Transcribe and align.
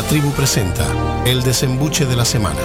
La 0.00 0.08
tribu 0.08 0.30
presenta 0.32 0.86
el 1.26 1.42
desembuche 1.42 2.06
de 2.06 2.16
la 2.16 2.24
semana. 2.24 2.58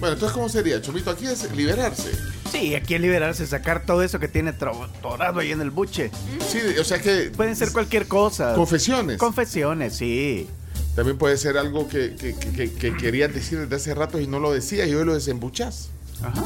Bueno, 0.00 0.14
entonces, 0.14 0.32
¿cómo 0.32 0.48
sería? 0.48 0.80
Chomito, 0.80 1.10
aquí 1.10 1.26
es 1.26 1.52
liberarse. 1.54 2.10
Sí, 2.50 2.74
aquí 2.74 2.94
es 2.94 3.00
liberarse, 3.02 3.46
sacar 3.46 3.84
todo 3.84 4.02
eso 4.02 4.18
que 4.18 4.28
tiene 4.28 4.54
torado 4.54 5.40
ahí 5.40 5.52
en 5.52 5.60
el 5.60 5.70
buche. 5.70 6.10
Sí, 6.48 6.58
o 6.80 6.84
sea 6.84 6.98
que 7.02 7.30
Pueden 7.36 7.54
ser 7.54 7.70
cualquier 7.70 8.08
cosa. 8.08 8.54
confesiones. 8.54 9.18
Confesiones, 9.18 9.94
sí. 9.94 10.48
También 10.94 11.18
puede 11.18 11.36
ser 11.36 11.58
algo 11.58 11.86
que, 11.86 12.16
que, 12.16 12.34
que- 12.34 12.50
que- 12.52 12.72
que 12.72 12.96
querías 12.96 13.34
decir 13.34 13.58
desde 13.60 13.76
hace 13.76 13.94
rato 13.94 14.18
y 14.18 14.26
no 14.26 14.40
lo 14.40 14.52
decías 14.52 14.88
y 14.88 14.94
hoy 14.94 15.04
lo 15.04 15.12
desembuchás. 15.12 15.90
Ajá. 16.22 16.44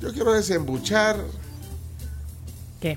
Yo 0.00 0.12
quiero 0.12 0.32
desembuchar. 0.34 1.16
¿Qué? 2.80 2.96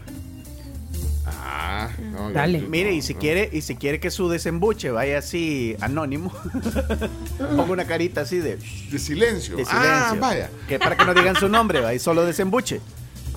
Ah, 1.45 1.89
no, 2.11 2.31
Dale. 2.31 2.61
yo- 2.61 2.69
Mire, 2.69 2.93
y 2.93 3.01
si 3.01 3.15
quiere, 3.15 3.49
y 3.51 3.61
si 3.61 3.75
quiere 3.75 3.99
que 3.99 4.09
su 4.11 4.29
desembuche 4.29 4.91
vaya 4.91 5.17
así 5.17 5.75
anónimo, 5.81 6.31
ponga 7.37 7.63
una 7.63 7.85
carita 7.85 8.21
así 8.21 8.37
de, 8.37 8.55
De 8.55 8.97
silencio. 8.99 9.57
de 9.57 9.65
silencio. 9.65 9.91
Ah, 9.91 10.15
vaya. 10.19 10.49
Que 10.69 10.79
para 10.79 10.95
que 10.95 11.03
no 11.05 11.13
digan 11.13 11.35
su 11.35 11.49
nombre, 11.49 11.81
va, 11.81 11.93
y 11.93 11.99
solo 11.99 12.25
desembuche. 12.25 12.79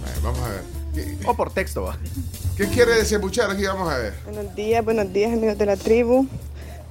Vaya, 0.00 0.14
Vamos 0.22 0.40
a 0.40 0.48
ver. 0.50 0.62
¿Qué, 0.94 1.16
O 1.26 1.34
por 1.34 1.52
texto, 1.52 1.82
va. 1.82 1.98
qué 2.56 2.68
quiere 2.68 2.94
desembuchar 2.94 3.50
aquí? 3.50 3.64
Vamos 3.66 3.92
a 3.92 3.98
ver. 3.98 4.14
Buenos 4.24 4.54
días, 4.54 4.84
buenos 4.84 5.12
días 5.12 5.32
amigos 5.32 5.58
de 5.58 5.66
la 5.66 5.76
tribu. 5.76 6.28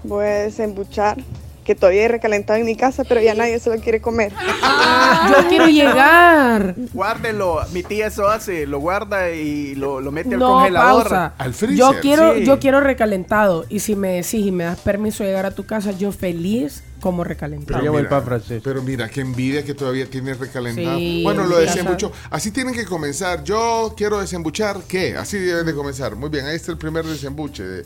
Voy 0.04 0.26
a 0.26 0.30
desembuchar 0.44 1.18
que 1.66 1.76
todavía 1.76 2.04
hay 2.04 2.08
recalentado 2.08 2.60
en 2.60 2.66
mi 2.66 2.76
casa, 2.78 3.04
pero 3.04 3.20
ya 3.20 3.34
nadie 3.34 3.60
se 3.60 3.70
lo 3.76 3.82
quiere 3.82 4.00
comer. 4.00 4.32
Yo 5.30 5.48
quiero 5.50 5.68
llegar. 5.68 6.76
Guárdelo, 6.94 7.60
mi 7.74 7.84
tía 7.84 8.08
eso 8.08 8.28
hace, 8.28 8.66
lo 8.68 8.80
guarda 8.80 9.32
y 9.32 9.76
lo, 9.76 10.00
lo 10.00 10.12
mete 10.12 10.36
al 10.36 10.40
No, 10.40 10.50
congelador. 10.54 11.04
pausa. 11.04 11.34
Al 11.38 11.54
freezer, 11.54 11.78
Yo 11.78 12.00
quiero, 12.02 12.36
sí. 12.36 12.46
yo 12.46 12.60
quiero 12.60 12.80
recalentado. 12.82 13.66
Y 13.70 13.80
si 13.80 13.96
me 13.96 14.10
decís 14.14 14.46
y 14.46 14.52
me 14.52 14.64
das 14.66 14.80
permiso 14.80 15.24
de 15.24 15.30
llegar 15.30 15.46
a 15.48 15.52
tu 15.52 15.66
casa, 15.66 15.92
yo 15.92 16.12
feliz 16.12 16.84
como 17.02 17.24
recalentado. 17.24 17.92
Voy 17.92 18.04
mira, 18.04 18.22
francés. 18.22 18.62
Pero 18.64 18.82
mira, 18.84 19.10
qué 19.10 19.22
envidia 19.22 19.64
que 19.66 19.74
todavía 19.74 20.06
tiene 20.08 20.34
recalentado. 20.36 20.98
Sí, 20.98 21.22
bueno, 21.24 21.46
lo 21.46 21.58
desembuchó. 21.58 22.12
Así 22.30 22.52
tienen 22.52 22.74
que 22.76 22.86
comenzar. 22.86 23.44
Yo 23.44 23.94
quiero 23.98 24.20
desembuchar, 24.22 24.78
¿qué? 24.88 25.16
Así 25.18 25.38
deben 25.40 25.66
de 25.66 25.74
comenzar. 25.74 26.16
Muy 26.16 26.30
bien, 26.30 26.46
ahí 26.46 26.56
está 26.56 26.72
el 26.72 26.78
primer 26.78 27.06
desembuche. 27.06 27.64
de- 27.64 27.86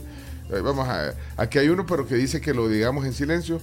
vamos 0.62 0.88
a 0.88 1.02
ver. 1.02 1.16
Aquí 1.36 1.58
hay 1.58 1.68
uno, 1.68 1.86
pero 1.86 2.06
que 2.06 2.16
dice 2.16 2.40
que 2.40 2.52
lo 2.52 2.68
digamos 2.68 3.04
en 3.04 3.12
silencio. 3.12 3.60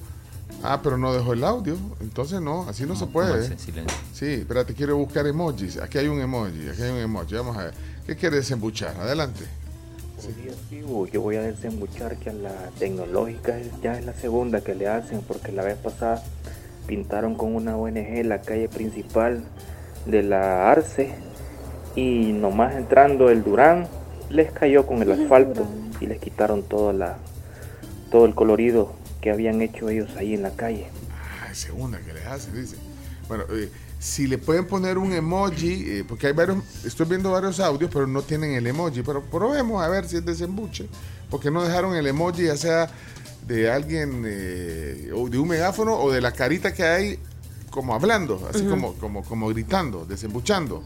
Ah, 0.64 0.80
pero 0.82 0.98
no 0.98 1.14
dejó 1.14 1.34
el 1.34 1.44
audio. 1.44 1.76
Entonces 2.00 2.42
no, 2.42 2.68
así 2.68 2.86
no, 2.86 2.96
se 2.96 3.06
puede. 3.06 3.46
¿eh? 3.46 3.58
Sí, 4.14 4.26
espérate, 4.26 4.74
quiero 4.74 4.98
buscar 4.98 5.28
emojis. 5.28 5.78
Aquí 5.78 5.98
hay 5.98 6.08
un 6.08 6.20
emoji, 6.20 6.70
aquí 6.70 6.82
hay 6.82 6.92
un 6.92 6.98
emoji. 6.98 7.36
Vamos 7.36 7.58
a 7.58 7.66
ver. 7.66 7.74
¿Qué 8.06 8.16
quiere 8.16 8.38
desembuchar? 8.38 8.96
Adelante. 8.98 9.44
Tribu. 10.70 11.08
Yo 11.08 11.22
voy 11.22 11.36
a 11.36 11.42
desembuchar 11.42 12.18
que 12.18 12.32
a 12.32 12.34
la 12.34 12.70
tecnológica 12.80 13.56
ya 13.84 13.98
es 14.00 14.06
la 14.06 14.14
segunda 14.14 14.62
que 14.62 14.74
le 14.74 14.88
hacen 14.88 15.22
porque 15.22 15.52
la 15.52 15.64
vez 15.64 15.78
pasada 15.78 16.24
pintaron 16.88 17.36
con 17.36 17.56
una 17.56 17.78
ONG 17.78 18.26
la 18.26 18.42
calle 18.42 18.68
principal 18.68 19.44
de 20.06 20.24
la 20.24 20.72
Arce 20.72 21.14
y 21.96 22.32
nomás 22.32 22.76
entrando 22.76 23.30
el 23.30 23.44
Durán 23.44 23.88
les 24.30 24.52
cayó 24.52 24.88
con 24.88 25.02
el 25.02 25.12
asfalto 25.12 25.68
y 26.00 26.08
les 26.08 26.20
quitaron 26.20 26.64
toda 26.64 26.94
la, 26.94 27.18
todo 28.12 28.26
el 28.26 28.36
colorido 28.36 28.94
que 29.22 29.32
habían 29.32 29.62
hecho 29.62 29.90
ellos 29.90 30.10
ahí 30.18 30.34
en 30.34 30.44
la 30.44 30.52
calle. 30.52 30.88
Ah, 31.12 31.52
es 31.52 31.58
segunda 31.58 32.00
que 32.00 32.14
les 32.14 32.26
hace, 32.26 32.52
dice. 32.52 32.78
Bueno, 33.28 33.44
eh, 33.52 33.70
si 34.00 34.28
le 34.28 34.38
pueden 34.38 34.66
poner 34.68 34.98
un 34.98 35.12
emoji, 35.12 35.84
eh, 35.88 36.06
porque 36.08 36.28
hay 36.28 36.34
varios, 36.34 36.60
estoy 36.86 37.08
viendo 37.08 37.32
varios 37.32 37.60
audios, 37.60 37.90
pero 37.92 38.08
no 38.08 38.22
tienen 38.22 38.52
el 38.54 38.68
emoji, 38.68 39.02
pero 39.02 39.22
probemos 39.24 39.84
a 39.84 39.90
ver 39.90 40.08
si 40.08 40.18
es 40.18 40.26
desembuche, 40.26 40.88
porque 41.30 41.50
no 41.52 41.64
dejaron 41.64 41.96
el 41.96 42.06
emoji, 42.08 42.46
ya 42.46 42.58
sea 42.58 42.90
de 43.48 43.72
alguien, 43.72 44.24
eh, 44.26 45.12
o 45.16 45.30
de 45.30 45.40
un 45.40 45.48
megáfono, 45.48 45.96
o 45.96 46.12
de 46.12 46.22
la 46.22 46.32
carita 46.32 46.74
que 46.74 46.84
hay 46.84 47.20
como 47.70 47.94
hablando, 47.94 48.48
así 48.54 48.66
como, 48.66 48.94
como, 48.94 49.24
como 49.24 49.50
gritando, 49.50 50.06
desembuchando. 50.06 50.82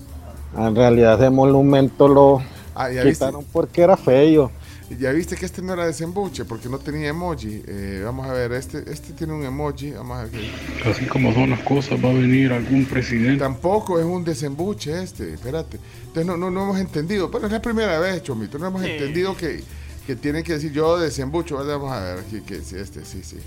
En 0.57 0.75
realidad 0.75 1.19
ese 1.19 1.29
monumento 1.29 2.07
lo 2.07 2.41
Ah, 2.75 2.87
viste, 2.87 3.11
quitaron 3.11 3.45
porque 3.51 3.81
era 3.81 3.97
feo. 3.97 4.51
Ya 4.99 5.11
viste 5.11 5.35
que 5.35 5.45
este 5.45 5.61
no 5.61 5.73
era 5.73 5.85
desembuche, 5.85 6.45
porque 6.45 6.67
no 6.69 6.77
tenía 6.79 7.09
emoji. 7.09 7.63
Eh, 7.67 8.01
vamos 8.03 8.27
a 8.27 8.33
ver, 8.33 8.51
este, 8.53 8.83
este 8.91 9.13
tiene 9.13 9.33
un 9.33 9.43
emoji, 9.43 9.91
vamos 9.91 10.17
a 10.17 10.23
ver. 10.23 10.31
qué- 10.31 10.89
Así 10.89 11.05
como 11.05 11.33
son 11.33 11.49
las 11.51 11.59
cosas, 11.61 12.03
va 12.03 12.09
a 12.09 12.13
venir 12.13 12.51
algún 12.51 12.85
presidente. 12.85 13.37
Tampoco 13.39 13.99
es 13.99 14.05
un 14.05 14.23
desembuche 14.23 15.01
este, 15.03 15.33
espérate. 15.33 15.77
Entonces 16.01 16.25
no, 16.25 16.37
no, 16.37 16.49
no 16.51 16.63
hemos 16.63 16.79
entendido, 16.79 17.29
pero 17.31 17.45
es 17.47 17.51
la 17.51 17.61
primera 17.61 17.99
vez, 17.99 18.23
Chomito, 18.23 18.57
no 18.59 18.67
hemos 18.67 18.83
entendido 18.83 19.35
que, 19.37 19.63
que 20.07 20.15
tienen 20.15 20.43
que 20.43 20.53
decir 20.53 20.71
yo 20.71 20.97
desembucho, 20.99 21.57
¿verdad? 21.57 21.77
vamos 21.77 21.91
a 21.93 21.99
ver 22.03 22.19
aquí, 22.19 22.41
que 22.41 22.61
sí, 22.61 22.75
este, 22.77 23.05
sí, 23.05 23.21
sí. 23.23 23.37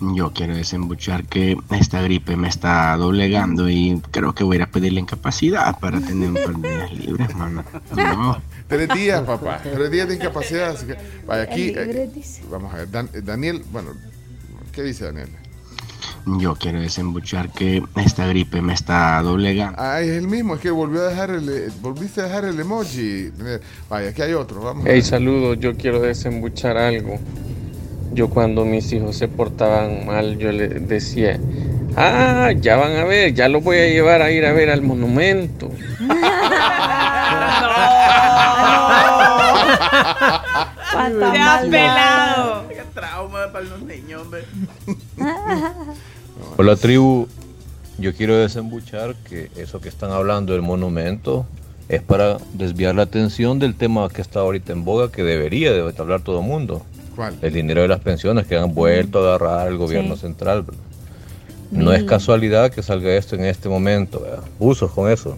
Yo 0.00 0.32
quiero 0.32 0.54
desembuchar 0.56 1.24
que 1.24 1.56
esta 1.70 2.02
gripe 2.02 2.36
me 2.36 2.48
está 2.48 2.96
doblegando 2.96 3.68
y 3.70 4.00
creo 4.10 4.34
que 4.34 4.44
voy 4.44 4.56
a 4.56 4.58
ir 4.58 4.62
a 4.62 4.66
pedir 4.70 4.92
la 4.92 5.00
incapacidad 5.00 5.78
para 5.78 6.00
tener 6.00 6.28
un 6.30 6.34
par 6.34 6.56
de 6.56 6.68
días 6.68 6.92
libres, 6.92 7.34
mano. 7.36 7.64
No. 7.96 8.42
Tres 8.68 8.88
días, 8.94 9.22
papá, 9.22 9.60
tres 9.62 9.90
días 9.90 10.08
de 10.08 10.14
incapacidad, 10.14 10.70
así 10.70 10.86
que, 10.86 10.96
vaya 11.26 11.42
aquí, 11.42 11.74
eh, 11.76 12.10
vamos 12.50 12.72
a 12.72 12.78
ver, 12.78 12.90
Dan- 12.90 13.10
eh, 13.12 13.20
Daniel, 13.22 13.62
bueno, 13.70 13.90
¿qué 14.72 14.82
dice 14.82 15.04
Daniel? 15.04 15.28
Yo 16.38 16.54
quiero 16.56 16.80
desembuchar 16.80 17.52
que 17.52 17.82
esta 17.96 18.26
gripe 18.26 18.62
me 18.62 18.72
está 18.72 19.20
doblegando. 19.22 19.76
Ah, 19.78 20.00
es 20.00 20.08
el 20.12 20.26
mismo, 20.26 20.54
es 20.54 20.60
que 20.62 20.70
volvió 20.70 21.02
a 21.02 21.08
dejar 21.08 21.30
el, 21.30 21.46
eh, 21.50 21.68
volviste 21.82 22.22
a 22.22 22.24
dejar 22.24 22.46
el 22.46 22.58
emoji. 22.58 23.30
Vaya, 23.90 24.08
aquí 24.08 24.22
hay 24.22 24.32
otro, 24.32 24.62
vamos 24.62 24.84
Hey, 24.86 25.02
saludos, 25.02 25.58
yo 25.60 25.76
quiero 25.76 26.00
desembuchar 26.00 26.78
algo. 26.78 27.18
Yo 28.14 28.30
cuando 28.30 28.64
mis 28.64 28.92
hijos 28.92 29.16
se 29.16 29.26
portaban 29.26 30.06
mal, 30.06 30.38
yo 30.38 30.52
les 30.52 30.86
decía, 30.88 31.40
ah, 31.96 32.52
ya 32.52 32.76
van 32.76 32.96
a 32.96 33.04
ver, 33.04 33.34
ya 33.34 33.48
los 33.48 33.64
voy 33.64 33.78
a 33.78 33.88
llevar 33.88 34.22
a 34.22 34.30
ir 34.30 34.46
a 34.46 34.52
ver 34.52 34.70
al 34.70 34.82
monumento. 34.82 35.68
Te 41.08 41.38
has 41.38 41.66
pelado. 41.66 42.68
Qué 42.68 42.82
trauma 42.94 43.52
para 43.52 43.64
los 43.64 43.82
niños, 43.82 44.22
hombre. 44.22 44.44
Hola 46.56 46.76
tribu, 46.76 47.26
yo 47.98 48.14
quiero 48.14 48.36
desembuchar 48.36 49.16
que 49.28 49.50
eso 49.56 49.80
que 49.80 49.88
están 49.88 50.12
hablando 50.12 50.52
del 50.52 50.62
monumento 50.62 51.46
es 51.88 52.00
para 52.00 52.38
desviar 52.52 52.94
la 52.94 53.02
atención 53.02 53.58
del 53.58 53.74
tema 53.74 54.08
que 54.08 54.22
está 54.22 54.40
ahorita 54.40 54.72
en 54.72 54.84
boga, 54.84 55.10
que 55.10 55.24
debería 55.24 55.72
de 55.72 55.80
hablar 55.98 56.22
todo 56.22 56.40
el 56.40 56.46
mundo. 56.46 56.82
¿Cuál? 57.14 57.36
El 57.42 57.52
dinero 57.52 57.82
de 57.82 57.88
las 57.88 58.00
pensiones 58.00 58.46
que 58.46 58.56
han 58.56 58.74
vuelto 58.74 59.18
a 59.18 59.34
agarrar 59.36 59.68
el 59.68 59.76
gobierno 59.78 60.14
Sí. 60.16 60.22
central. 60.22 60.64
No 61.70 61.92
es 61.92 62.04
casualidad 62.04 62.70
que 62.70 62.82
salga 62.82 63.10
esto 63.14 63.34
en 63.36 63.44
este 63.44 63.68
momento. 63.68 64.20
¿verdad? 64.20 64.44
Usos 64.58 64.90
con 64.92 65.10
eso. 65.10 65.36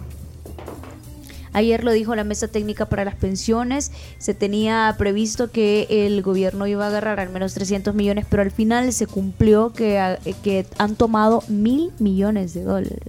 Ayer 1.53 1.83
lo 1.83 1.91
dijo 1.91 2.13
la 2.13 2.23
mesa 2.23 2.47
técnica 2.47 2.85
para 2.85 3.03
las 3.05 3.15
pensiones. 3.15 3.91
Se 4.19 4.35
tenía 4.35 4.93
previsto 4.99 5.49
que 5.49 5.87
el 5.89 6.21
gobierno 6.21 6.67
iba 6.67 6.85
a 6.85 6.89
agarrar 6.89 7.19
al 7.19 7.29
menos 7.29 7.53
300 7.55 7.95
millones, 7.95 8.25
pero 8.29 8.43
al 8.43 8.51
final 8.51 8.93
se 8.93 9.07
cumplió 9.07 9.73
que, 9.73 9.97
a- 9.97 10.19
que 10.43 10.67
han 10.77 10.95
tomado 10.95 11.43
mil 11.47 11.91
millones 11.97 12.53
de 12.53 12.63
dólares. 12.63 12.99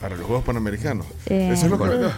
Para 0.00 0.14
los 0.16 0.26
Juegos 0.26 0.44
Panamericanos. 0.44 1.06
Eh, 1.26 1.50
Eso 1.52 1.64
es 1.66 1.70
lo 1.70 1.78
que... 1.78 2.10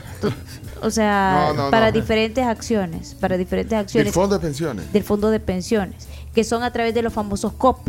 O 0.83 0.91
sea, 0.91 1.53
No, 1.56 1.65
no, 1.66 1.71
para 1.71 1.87
no. 1.87 1.93
diferentes 1.93 2.44
acciones, 2.44 3.15
para 3.15 3.37
diferentes 3.37 3.78
acciones 3.78 4.12
fondo 4.12 4.37
de 4.39 4.41
pensiones. 4.47 4.93
del 4.93 5.05
fondo 5.05 5.31
de 5.31 5.39
pensiones, 5.41 6.09
que 6.34 6.43
son 6.44 6.62
a 6.65 6.72
través 6.72 6.93
de 6.94 7.03
los 7.03 7.12
famosos 7.12 7.53
COP. 7.53 7.88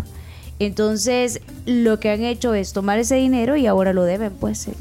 Entonces, 0.59 1.41
lo 1.65 1.99
que 1.99 2.11
han 2.11 2.21
hecho 2.21 2.53
es 2.53 2.73
tomar 2.73 2.99
ese 2.99 3.15
dinero 3.15 3.55
y 3.55 3.65
ahora 3.65 3.93
lo 3.93 4.03
deben, 4.03 4.33
pues. 4.33 4.67
eh, 4.67 4.73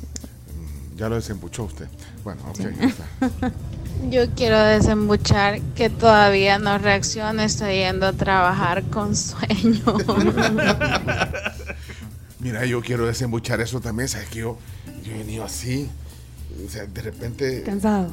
Ya 0.96 1.08
lo 1.08 1.14
desembuchó 1.14 1.64
usted. 1.64 1.86
Bueno, 2.24 2.42
ok, 2.50 2.58
ya 2.80 2.86
está. 2.86 3.04
Yo 4.10 4.30
quiero 4.36 4.58
desembuchar 4.62 5.60
que 5.74 5.90
todavía 5.90 6.58
no 6.60 6.78
reacciona, 6.78 7.44
estoy 7.44 7.74
yendo 7.78 8.06
a 8.06 8.12
trabajar 8.12 8.84
con 8.84 9.16
sueño. 9.16 9.82
Mira, 12.40 12.64
yo 12.64 12.80
quiero 12.80 13.06
desembuchar 13.06 13.60
eso 13.60 13.80
también. 13.80 14.08
¿Sabes 14.08 14.28
que 14.28 14.38
yo, 14.40 14.56
yo 15.08 15.14
he 15.14 15.18
venido 15.18 15.44
así? 15.44 15.88
O 16.66 16.70
sea, 16.70 16.86
de 16.86 17.02
repente. 17.02 17.62
Cansado. 17.62 18.10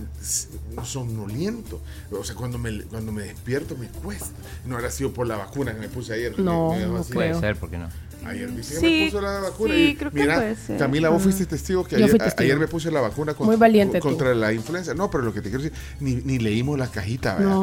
Somnoliento. 0.83 1.81
O 2.11 2.23
sea, 2.23 2.35
cuando 2.35 2.57
me, 2.57 2.81
cuando 2.83 3.11
me 3.11 3.23
despierto 3.23 3.75
me 3.77 3.87
cuesta. 3.87 4.27
No 4.65 4.75
habrá 4.75 4.91
sido 4.91 5.13
por 5.13 5.25
la 5.27 5.37
vacuna 5.37 5.73
que 5.73 5.79
me 5.79 5.89
puse 5.89 6.13
ayer. 6.13 6.37
No, 6.39 6.71
me, 6.73 6.79
me 6.79 6.85
no. 6.85 7.03
Puede 7.03 7.39
ser, 7.39 7.55
¿por 7.55 7.69
qué 7.69 7.77
no? 7.77 7.89
Ayer 8.25 8.49
viste 8.49 8.79
Sí, 8.79 8.85
me 8.85 9.05
puso 9.11 9.21
la 9.21 9.39
vacuna. 9.39 9.73
sí, 9.75 9.81
y 9.81 9.95
creo 9.95 10.11
que 10.11 10.19
mira, 10.19 10.35
puede 10.35 10.55
ser. 10.55 10.77
Camila, 10.79 11.09
vos 11.09 11.19
Ah. 11.21 11.23
fuiste 11.23 11.45
testigo 11.45 11.83
que 11.85 11.95
ayer, 11.95 12.09
testigo. 12.17 12.43
ayer 12.45 12.59
me 12.59 12.67
puse 12.67 12.89
la 12.89 12.99
vacuna 13.01 13.35
con- 13.35 13.45
Muy 13.45 13.55
valiente 13.55 13.99
tú. 13.99 14.07
contra 14.07 14.33
la 14.33 14.51
influenza. 14.51 14.93
No, 14.95 15.09
pero 15.11 15.23
lo 15.23 15.33
que 15.33 15.41
te 15.41 15.49
quiero 15.49 15.63
decir, 15.63 15.77
ni, 15.99 16.15
ni 16.15 16.39
leímos 16.39 16.77
la 16.79 16.87
cajita, 16.87 17.35
¿verdad? 17.35 17.51
No. 17.51 17.61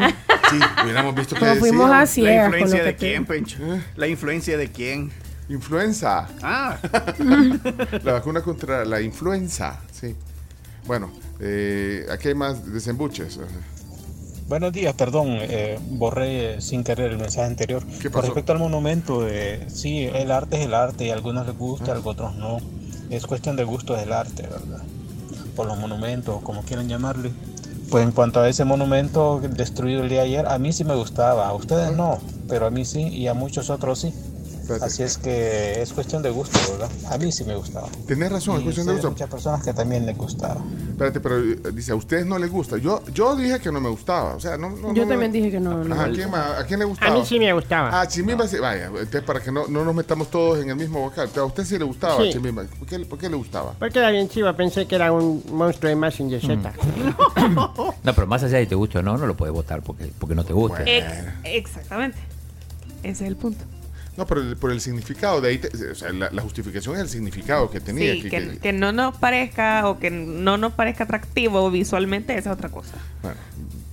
Sí, 0.51 0.59
hubiéramos 0.85 1.15
visto 1.17 1.35
que 1.35 1.41
Como 1.41 1.55
fuimos 1.57 1.91
a 1.91 2.05
¿La 2.05 2.07
con 2.07 2.25
lo 2.25 2.59
influencia 2.59 2.85
de 2.85 2.97
quién, 2.97 3.25
Pencho? 3.27 3.59
¿La 3.97 4.07
influencia 4.07 4.57
de 4.57 4.71
quién? 4.71 5.11
Influenza. 5.49 6.29
Ah, 6.43 6.77
La 8.05 8.13
vacuna 8.15 8.43
contra 8.43 8.85
la 8.85 9.01
influenza, 9.01 9.81
sí. 9.93 10.15
Bueno, 10.87 11.11
eh, 11.41 12.07
aquí 12.11 12.29
hay 12.29 12.35
más 12.35 12.73
desembuches. 12.73 13.39
Buenos 14.49 14.73
días, 14.73 14.95
perdón, 14.95 15.29
eh, 15.41 15.79
borré 15.91 16.61
sin 16.61 16.85
querer 16.85 17.13
el 17.13 17.19
mensaje 17.19 17.47
anterior. 17.47 17.85
¿Qué 18.01 18.05
Con 18.11 18.13
pasó? 18.13 18.27
respecto 18.27 18.53
al 18.53 18.59
monumento, 18.59 19.27
eh, 19.29 19.67
sí, 19.69 20.05
el 20.13 20.31
arte 20.31 20.59
es 20.59 20.67
el 20.67 20.75
arte 20.75 21.07
y 21.07 21.11
a 21.11 21.15
algunos 21.15 21.47
les 21.47 21.57
gusta, 21.57 21.95
a 21.95 21.99
otros 21.99 22.35
no. 22.37 22.59
Es 23.11 23.27
cuestión 23.27 23.57
de 23.57 23.65
gusto 23.65 23.95
del 23.95 24.13
arte, 24.13 24.43
¿verdad? 24.43 24.83
Por 25.57 25.67
los 25.67 25.79
monumentos, 25.79 26.43
como 26.43 26.63
quieran 26.63 26.89
llamarle. 26.89 27.31
Pues 27.91 28.05
en 28.05 28.13
cuanto 28.13 28.41
a 28.41 28.49
ese 28.49 28.65
monumento 28.65 29.41
destruido 29.41 30.03
el 30.03 30.09
día 30.09 30.21
de 30.23 30.27
ayer, 30.29 30.47
a 30.49 30.59
mí 30.59 30.73
sí 30.73 30.83
me 30.85 30.95
gustaba, 30.95 31.47
a 31.49 31.53
ustedes 31.55 31.95
no, 31.95 32.19
pero 32.49 32.67
a 32.67 32.71
mí 32.71 32.85
sí 32.85 33.03
y 33.09 33.29
a 33.29 33.35
muchos 33.35 33.71
otros 33.71 34.01
sí. 34.01 34.15
Así 34.81 35.03
es 35.03 35.19
que 35.19 35.83
es 35.83 35.93
cuestión 35.93 36.23
de 36.23 36.31
gusto, 36.31 36.59
¿verdad? 36.73 36.91
A 37.11 37.19
mí 37.19 37.33
sí 37.33 37.45
me 37.45 37.55
gustaba. 37.57 37.89
Tenés 38.07 38.31
razón, 38.33 38.57
es 38.57 38.61
Y 38.61 38.65
cuestión 38.65 38.87
de 38.87 38.93
gusto. 38.95 39.11
muchas 39.11 39.29
personas 39.29 39.65
que 39.65 39.73
también 39.75 40.07
les 40.07 40.17
gustaba. 40.17 40.61
Espérate, 40.91 41.21
pero 41.21 41.39
eh, 41.41 41.59
dice, 41.75 41.93
a 41.93 41.97
ustedes 41.97 42.25
no 42.27 42.39
les 42.39 42.51
gusta. 42.51 42.79
Yo, 42.79 43.03
yo 43.13 43.35
dije 43.37 43.59
que 43.61 43.73
no 43.73 43.81
me 43.81 43.89
gustaba. 43.89 44.35
O 44.37 44.41
sea, 44.41 44.57
no, 44.57 44.71
no- 44.71 44.95
Yo 44.95 45.03
no 45.03 45.07
me- 45.07 45.13
también 45.15 45.33
dije 45.33 45.51
que 45.51 45.61
no. 45.61 45.83
no. 45.85 45.95
Ajá, 45.95 46.05
¿a, 46.05 46.11
quién 46.11 46.31
más? 46.31 46.59
¿A 46.61 46.65
quién 46.67 46.79
le 46.81 46.85
gustaba? 46.87 47.13
A 47.13 47.19
mí 47.19 47.25
sí 47.27 47.39
me 47.39 47.53
gustaba. 47.53 48.01
Ah, 48.01 48.07
Chimimba 48.07 48.47
sí. 48.47 48.59
Vaya, 48.59 48.87
entonces 48.87 49.23
para 49.23 49.41
que 49.41 49.51
no, 49.53 49.67
no 49.67 49.85
nos 49.85 49.95
metamos 49.95 50.31
todos 50.31 50.61
en 50.63 50.71
el 50.71 50.77
mismo 50.77 51.01
vocal. 51.01 51.29
A 51.37 51.45
usted 51.45 51.65
sí 51.65 51.79
le 51.79 51.85
gustaba 51.85 52.17
Sí. 52.23 52.31
Chimimba. 52.33 52.65
¿Por 52.79 52.87
qué, 52.89 52.99
por 53.01 53.19
qué 53.19 53.29
le 53.29 53.37
gustaba? 53.37 53.73
Porque 53.79 53.99
era 53.99 54.11
bien 54.11 54.29
chiva, 54.29 54.55
pensé 54.57 54.87
que 54.87 54.95
era 54.95 55.13
un 55.13 55.43
monstruo 55.51 55.89
de 55.89 55.97
Massinger 55.97 56.41
Z. 56.41 56.73
No, 58.05 58.15
pero 58.15 58.27
más 58.27 58.43
allá 58.43 58.59
de 58.59 58.67
te 58.67 58.75
guste 58.75 58.99
o 58.99 59.03
no, 59.03 59.17
no 59.17 59.27
lo 59.27 59.37
puedes 59.37 59.53
votar 59.55 59.83
porque, 59.83 60.11
porque 60.19 60.35
no 60.35 60.45
te 60.45 60.53
gusta. 60.53 60.83
Ex- 60.85 61.07
exactamente. 61.45 62.19
Ese 63.03 63.25
es 63.25 63.29
el 63.31 63.37
punto. 63.37 63.65
No, 64.17 64.27
pero 64.27 64.43
el- 64.43 64.57
por 64.57 64.71
el 64.73 64.81
significado 64.81 65.41
de 65.41 65.49
ahí, 65.49 65.59
te- 65.59 65.69
o 65.91 65.95
sea, 65.95 66.13
la, 66.13 66.31
la 66.31 66.43
justificación 66.43 66.97
es 66.97 67.03
el 67.03 67.09
significado 67.09 67.71
que 67.71 67.81
tenía. 67.81 68.13
Sí, 68.13 68.23
que- 68.23 68.29
que, 68.31 68.49
que- 68.51 68.59
que 68.59 68.73
no 68.73 68.93
nos 68.93 69.17
parezca 69.17 69.89
o 69.89 69.99
que 69.99 70.11
no 70.11 70.59
nos 70.59 70.73
parezca 70.75 71.05
atractivo 71.05 71.71
visualmente, 71.71 72.37
esa 72.37 72.51
es 72.51 72.55
otra 72.57 72.69
cosa. 72.69 72.95
bueno. 73.23 73.39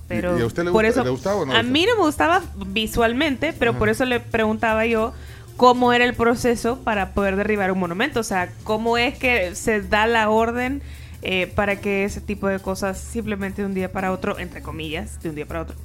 Pero 0.08 0.36
¿Y 0.36 0.42
a 0.42 0.46
usted 0.46 0.64
le, 0.64 0.72
por 0.72 0.84
gusta- 0.84 1.00
eso, 1.00 1.04
le 1.04 1.10
gustaba 1.10 1.36
o 1.36 1.46
no? 1.46 1.54
a 1.54 1.62
mí 1.62 1.86
no 1.86 1.94
me 1.96 2.02
gustaba 2.02 2.42
visualmente, 2.56 3.52
pero 3.56 3.78
por 3.78 3.88
eso 3.88 4.04
le 4.04 4.18
preguntaba 4.20 4.84
yo 4.84 5.12
cómo 5.56 5.92
era 5.92 6.04
el 6.04 6.14
proceso 6.14 6.80
para 6.80 7.12
poder 7.12 7.36
derribar 7.36 7.70
un 7.70 7.78
monumento. 7.78 8.18
O 8.20 8.24
sea, 8.24 8.50
cómo 8.64 8.98
es 8.98 9.16
que 9.16 9.54
se 9.54 9.80
da 9.82 10.06
la 10.08 10.28
orden 10.30 10.82
eh, 11.22 11.46
para 11.54 11.76
que 11.80 12.04
ese 12.04 12.20
tipo 12.20 12.48
de 12.48 12.58
cosas 12.58 12.98
simplemente 12.98 13.62
de 13.62 13.66
un 13.66 13.74
día 13.74 13.92
para 13.92 14.10
otro, 14.10 14.38
entre 14.38 14.62
comillas, 14.62 15.22
de 15.22 15.28
un 15.28 15.34
día 15.36 15.46
para 15.46 15.62
otro, 15.62 15.76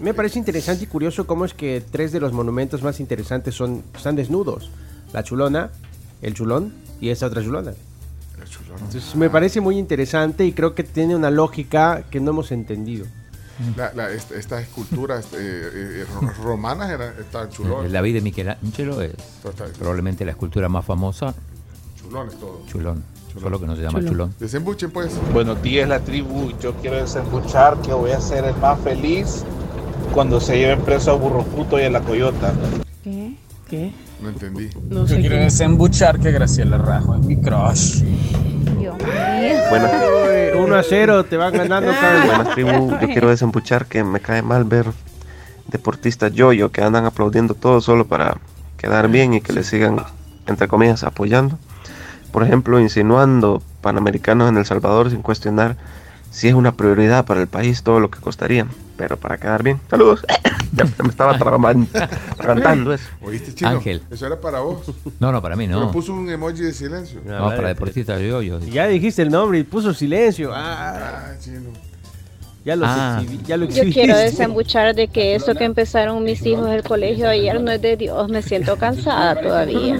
Me 0.00 0.14
parece 0.14 0.38
interesante 0.38 0.84
y 0.84 0.86
curioso 0.86 1.26
cómo 1.26 1.44
es 1.44 1.54
que 1.54 1.82
tres 1.90 2.12
de 2.12 2.20
los 2.20 2.32
monumentos 2.32 2.82
más 2.82 3.00
interesantes 3.00 3.54
son 3.54 3.82
están 3.94 4.16
desnudos. 4.16 4.70
La 5.12 5.22
chulona, 5.22 5.70
el 6.22 6.34
chulón 6.34 6.72
y 7.00 7.10
esa 7.10 7.26
otra 7.26 7.42
chulona. 7.42 7.72
Entonces 8.84 9.14
me 9.16 9.28
parece 9.30 9.60
muy 9.60 9.78
interesante 9.78 10.44
y 10.46 10.52
creo 10.52 10.74
que 10.74 10.82
tiene 10.84 11.14
una 11.16 11.30
lógica 11.30 12.04
que 12.10 12.20
no 12.20 12.30
hemos 12.30 12.50
entendido. 12.52 13.06
La- 13.76 13.92
la- 13.92 14.10
est- 14.10 14.32
estas 14.32 14.62
esculturas 14.62 15.26
eh, 15.34 15.36
eh, 15.38 16.04
ro- 16.12 16.32
romanas 16.42 16.90
eran, 16.90 17.12
estaban 17.20 17.50
chulones. 17.50 17.86
El 17.86 17.92
David 17.92 18.14
de 18.14 18.20
Michelangelo 18.22 19.00
es 19.02 19.12
probablemente 19.78 20.24
la 20.24 20.30
escultura 20.32 20.68
más 20.68 20.84
famosa. 20.84 21.34
Chulones 22.00 22.34
todos. 22.40 22.66
Chulón. 22.66 23.04
Solo 23.40 23.58
que 23.58 23.66
no 23.66 23.76
se 23.76 23.82
llama 23.82 24.00
chulón. 24.04 24.34
Desembuchen, 24.38 24.90
pues. 24.90 25.12
Buenos 25.32 25.62
días, 25.62 25.88
la 25.88 26.00
tribu. 26.00 26.52
Yo 26.60 26.74
quiero 26.74 26.96
desembuchar 26.96 27.76
que 27.80 27.92
voy 27.92 28.10
a 28.10 28.20
ser 28.20 28.44
el 28.44 28.54
más 28.56 28.78
feliz 28.80 29.44
cuando 30.12 30.40
se 30.40 30.58
lleven 30.58 30.80
preso 30.82 31.12
a 31.12 31.14
Burro 31.14 31.42
Puto 31.42 31.80
y 31.80 31.84
a 31.84 31.90
la 31.90 32.00
Coyota. 32.00 32.52
¿Qué? 33.02 33.34
¿Qué? 33.68 33.92
No 34.22 34.28
entendí. 34.28 34.68
No 34.88 35.06
Yo 35.06 35.16
quiero 35.16 35.36
desembuchar 35.36 36.20
que 36.20 36.30
Graciela 36.30 36.78
Rajo 36.78 37.14
es 37.14 37.24
mi 37.24 37.36
crush. 37.36 38.02
Buenas, 39.70 39.92
1 40.54 40.74
a 40.76 40.82
0, 40.82 41.24
te 41.24 41.36
van 41.36 41.52
ganando 41.54 41.90
cada 41.90 42.26
buenas 42.26 42.54
tribu. 42.54 42.90
Yo 43.00 43.06
quiero 43.08 43.30
desembuchar 43.30 43.86
que 43.86 44.04
me 44.04 44.20
cae 44.20 44.42
mal 44.42 44.64
ver 44.64 44.86
deportistas 45.66 46.32
yo-yo 46.32 46.70
que 46.70 46.82
andan 46.82 47.06
aplaudiendo 47.06 47.54
todo 47.54 47.80
solo 47.80 48.06
para 48.06 48.36
quedar 48.76 49.08
bien 49.08 49.34
y 49.34 49.40
que 49.40 49.52
le 49.52 49.64
sigan, 49.64 49.96
entre 50.46 50.68
comillas, 50.68 51.02
apoyando. 51.02 51.58
Por 52.32 52.42
ejemplo, 52.42 52.80
insinuando 52.80 53.62
panamericanos 53.82 54.48
en 54.48 54.56
El 54.56 54.64
Salvador 54.64 55.10
sin 55.10 55.22
cuestionar 55.22 55.76
si 56.30 56.48
es 56.48 56.54
una 56.54 56.72
prioridad 56.72 57.26
para 57.26 57.40
el 57.42 57.46
país 57.46 57.82
todo 57.82 58.00
lo 58.00 58.10
que 58.10 58.18
costaría, 58.18 58.66
pero 58.96 59.18
para 59.18 59.36
quedar 59.38 59.62
bien. 59.62 59.80
Saludos. 59.90 60.24
Ya 60.74 60.86
me 61.02 61.10
estaba 61.10 61.36
trabando, 61.36 61.86
cantando 62.38 62.94
eso. 62.94 63.04
¿Oíste, 63.20 63.54
Chino? 63.54 63.72
Ángel. 63.72 64.00
Eso 64.10 64.26
era 64.26 64.40
para 64.40 64.60
vos. 64.60 64.90
No, 65.20 65.30
no, 65.30 65.42
para 65.42 65.54
mí 65.54 65.66
Pero 65.66 65.80
no. 65.80 65.92
puso 65.92 66.14
un 66.14 66.30
emoji 66.30 66.62
de 66.62 66.72
silencio. 66.72 67.20
No, 67.26 67.48
para 67.50 67.68
deportistas 67.68 68.18
yo, 68.22 68.40
yo. 68.40 68.58
Ya 68.60 68.86
dijiste 68.86 69.20
el 69.20 69.30
nombre 69.30 69.58
y 69.58 69.64
puso 69.64 69.92
silencio. 69.92 70.50
Ah, 70.54 71.26
Ah, 71.26 71.32
Chino. 71.38 71.68
Ya 72.64 72.76
lo, 72.76 72.86
Ah. 72.86 73.20
exhibí- 73.22 73.42
ya 73.46 73.56
lo 73.56 73.66
Yo 73.66 73.82
quiero 73.92 74.16
desembuchar 74.18 74.94
de 74.94 75.08
que 75.08 75.34
eso 75.34 75.54
que 75.54 75.64
empezaron 75.64 76.22
mis 76.24 76.44
hijos 76.46 76.70
el 76.70 76.82
colegio 76.82 77.28
ayer 77.28 77.60
no 77.60 77.70
es 77.72 77.82
de 77.82 77.96
Dios. 77.96 78.28
Me 78.28 78.42
siento 78.42 78.76
cansada 78.76 79.40
todavía. 79.40 79.98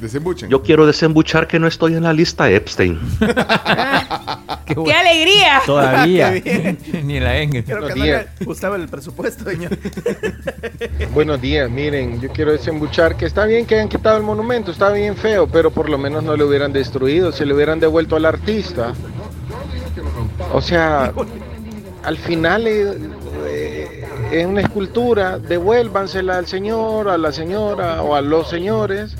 Desembuchen. 0.00 0.48
Yo 0.50 0.62
quiero 0.62 0.84
desembuchar 0.86 1.46
que 1.46 1.58
no 1.60 1.66
estoy 1.68 1.94
en 1.94 2.02
la 2.02 2.12
lista 2.12 2.50
Epstein. 2.50 2.98
¡Qué, 4.66 4.92
alegría! 4.92 5.60
Todavía. 5.64 6.32
Qué. 6.42 6.76
Ni 7.04 7.16
en 7.18 7.24
la 7.24 7.38
Engel. 7.38 7.64
Creo 7.64 7.76
que 7.76 7.80
Buenos 7.82 7.98
no 7.98 8.04
días. 8.04 8.26
le 8.40 8.46
gustaba 8.46 8.76
el 8.76 8.88
presupuesto, 8.88 9.44
señor. 9.48 9.78
Buenos 11.14 11.40
días, 11.40 11.70
miren, 11.70 12.20
yo 12.20 12.30
quiero 12.30 12.52
desembuchar 12.52 13.16
que 13.16 13.26
está 13.26 13.44
bien 13.44 13.64
que 13.66 13.76
hayan 13.76 13.88
quitado 13.88 14.16
el 14.16 14.22
monumento, 14.24 14.70
está 14.72 14.90
bien 14.92 15.16
feo, 15.16 15.46
pero 15.46 15.70
por 15.70 15.88
lo 15.88 15.98
menos 15.98 16.22
no 16.24 16.36
lo 16.36 16.46
hubieran 16.48 16.72
destruido, 16.72 17.30
se 17.32 17.46
le 17.46 17.54
hubieran 17.54 17.78
devuelto 17.80 18.16
al 18.16 18.24
artista. 18.24 18.94
O 20.52 20.60
sea, 20.60 21.12
al 22.02 22.18
final 22.18 22.66
eh, 22.66 22.94
eh, 23.46 24.06
es 24.32 24.46
una 24.46 24.60
escultura, 24.62 25.38
devuélvansela 25.38 26.38
al 26.38 26.46
señor, 26.46 27.08
a 27.08 27.18
la 27.18 27.32
señora 27.32 28.02
o 28.02 28.14
a 28.14 28.20
los 28.20 28.48
señores 28.48 29.16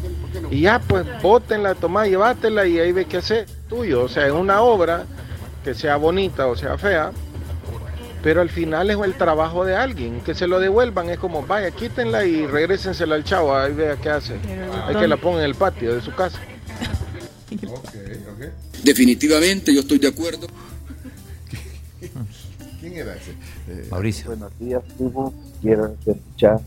y 0.50 0.62
ya 0.62 0.80
pues 0.80 1.06
bótenla, 1.22 1.74
tomá, 1.74 2.06
llévatela 2.06 2.66
y 2.66 2.78
ahí 2.78 2.92
ve 2.92 3.06
qué 3.06 3.18
hacer 3.18 3.46
tuyo. 3.68 4.04
O 4.04 4.08
sea, 4.08 4.26
es 4.26 4.32
una 4.32 4.62
obra 4.62 5.06
que 5.64 5.74
sea 5.74 5.96
bonita 5.96 6.48
o 6.48 6.56
sea 6.56 6.76
fea, 6.76 7.12
pero 8.22 8.40
al 8.40 8.50
final 8.50 8.90
es 8.90 8.98
el 8.98 9.14
trabajo 9.14 9.64
de 9.64 9.74
alguien, 9.76 10.20
que 10.20 10.34
se 10.34 10.46
lo 10.46 10.60
devuelvan, 10.60 11.08
es 11.10 11.18
como, 11.18 11.44
vaya, 11.46 11.70
quítenla 11.70 12.24
y 12.24 12.46
regrésensela 12.46 13.14
al 13.14 13.24
chavo, 13.24 13.56
ahí 13.56 13.72
vea 13.72 13.96
qué 13.96 14.10
hace. 14.10 14.34
Hay 14.86 14.94
que 14.94 15.08
la 15.08 15.16
ponga 15.16 15.40
en 15.40 15.46
el 15.46 15.54
patio 15.54 15.94
de 15.94 16.00
su 16.00 16.14
casa. 16.14 16.38
Definitivamente, 18.82 19.74
yo 19.74 19.80
estoy 19.80 19.98
de 19.98 20.08
acuerdo. 20.08 20.46
¿Quién 22.82 22.96
era 22.96 23.14
ese? 23.14 23.30
Eh, 23.68 23.86
Mauricio. 23.90 24.26
Buenos 24.26 24.58
días, 24.58 24.82
tribu. 24.96 25.32
Quiero 25.60 25.94
escuchar 26.04 26.60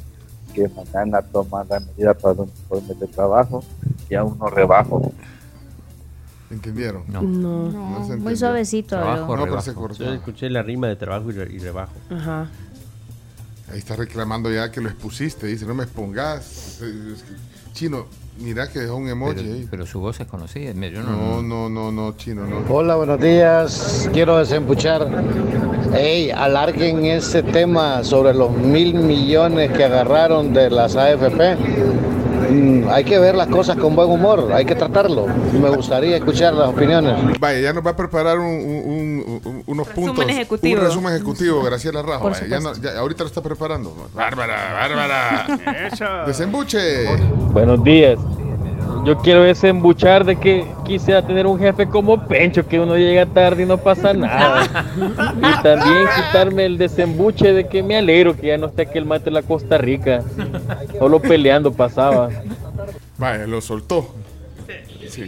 que 0.54 0.70
mañana 0.70 1.22
toman 1.22 1.68
la 1.70 1.82
medida 1.82 2.14
para 2.14 2.36
los 2.36 2.48
informes 2.48 2.98
de 3.02 3.08
trabajo 3.08 3.64
y 4.10 4.16
aún 4.16 4.38
no 4.40 4.48
rebajo. 4.48 5.12
¿Entendieron? 6.50 7.04
No. 7.10 7.22
No. 7.22 8.18
muy 8.18 8.38
suavecito. 8.38 8.96
Trabajo. 8.96 9.36
No, 9.36 9.44
pero 9.44 9.60
se 9.62 9.72
rebajo. 9.72 9.88
cortó. 9.88 10.04
Yo 10.06 10.14
escuché 10.14 10.50
la 10.50 10.64
rima 10.64 10.88
de 10.88 10.96
trabajo 10.96 11.30
y, 11.32 11.34
re- 11.34 11.52
y 11.52 11.60
rebajo. 11.60 11.92
Ajá. 12.10 12.48
Ahí 13.72 13.80
está 13.80 13.96
reclamando 13.96 14.52
ya 14.52 14.72
que 14.72 14.80
lo 14.82 14.90
expusiste. 14.90 15.48
Dice, 15.48 15.66
no 15.66 15.74
me 15.74 15.84
expongas. 15.84 16.80
Eh, 16.84 17.16
Chino, 17.74 18.06
mira 18.40 18.70
que 18.70 18.80
dejó 18.80 18.96
un 18.96 19.10
emoji 19.10 19.36
Pero, 19.36 19.54
ahí. 19.54 19.68
pero 19.70 19.86
su 19.86 20.00
voz 20.00 20.20
es 20.20 20.28
conocida. 20.28 20.74
Mira, 20.74 20.94
Yo 20.96 21.04
no, 21.04 21.42
No, 21.42 21.42
no, 21.42 21.70
no, 21.70 21.92
no, 21.92 22.16
Chino, 22.18 22.46
no. 22.46 22.64
Hola, 22.74 22.96
buenos 22.96 23.20
días. 23.20 24.10
Quiero 24.14 24.38
desembuchar. 24.38 25.08
Ey, 25.94 26.30
alarguen 26.32 27.06
ese 27.06 27.42
tema 27.44 28.04
sobre 28.04 28.34
los 28.34 28.52
mil 28.52 28.94
millones 28.96 29.72
que 29.72 29.84
agarraron 29.86 30.54
de 30.54 30.70
las 30.70 30.96
AFP. 30.96 31.58
Mm, 32.50 32.90
hay 32.90 33.04
que 33.04 33.18
ver 33.20 33.36
las 33.36 33.48
cosas 33.48 33.78
con 33.78 33.96
buen 33.96 34.10
humor, 34.10 34.50
hay 34.54 34.66
que 34.66 34.76
tratarlo. 34.76 35.28
Me 35.28 35.70
gustaría 35.70 36.18
escuchar 36.18 36.54
las 36.54 36.70
opiniones. 36.70 37.16
Vaya, 37.40 37.60
ya 37.60 37.74
nos 37.74 37.86
va 37.86 37.92
a 37.92 37.96
preparar 37.96 38.40
un- 38.40 38.46
un- 38.46 39.42
un- 39.46 39.64
unos 39.66 39.88
Resumen 39.88 40.08
puntos. 40.16 40.30
ejecutivo. 40.32 40.80
Un 40.82 40.88
resumen 40.88 41.14
ejecutivo, 41.16 41.64
Graciela 41.64 42.02
Rajo. 42.02 42.22
Por 42.24 42.32
Vaya, 42.34 42.48
ya 42.48 42.56
no- 42.60 42.74
supuesto. 42.74 42.88
ya- 42.94 43.00
ahorita 43.00 43.24
lo 43.24 43.28
está 43.28 43.42
preparando. 43.42 43.94
Bárbara, 44.14 44.74
Bárbara. 44.74 46.24
Desembuche. 46.28 47.06
Buenos 47.52 47.84
días. 47.84 48.18
Yo 49.06 49.16
quiero 49.20 49.44
desembuchar 49.44 50.26
de 50.26 50.36
que 50.36 50.66
quisiera 50.84 51.22
tener 51.22 51.46
un 51.46 51.60
jefe 51.60 51.88
como 51.88 52.28
Pencho, 52.28 52.66
que 52.66 52.80
uno 52.80 52.98
llega 52.98 53.28
tarde 53.28 53.62
y 53.62 53.66
no 53.68 53.78
pasa 53.78 54.14
nada. 54.14 54.68
Y 55.38 55.62
también 55.62 56.08
quitarme 56.16 56.66
el 56.66 56.80
desembuche 56.80 57.54
de 57.54 57.68
que 57.68 57.84
me 57.84 57.98
alegro 57.98 58.36
que 58.36 58.48
ya 58.48 58.58
no 58.58 58.66
esté 58.66 58.82
aquel 58.82 59.06
mate 59.06 59.26
de 59.26 59.32
la 59.32 59.44
Costa 59.44 59.78
Rica. 59.78 60.24
Solo 60.98 61.22
peleando 61.22 61.72
pasaba. 61.72 62.30
Vaya, 63.20 63.46
lo 63.46 63.62
soltó. 63.62 64.16
Sí. 65.08 65.26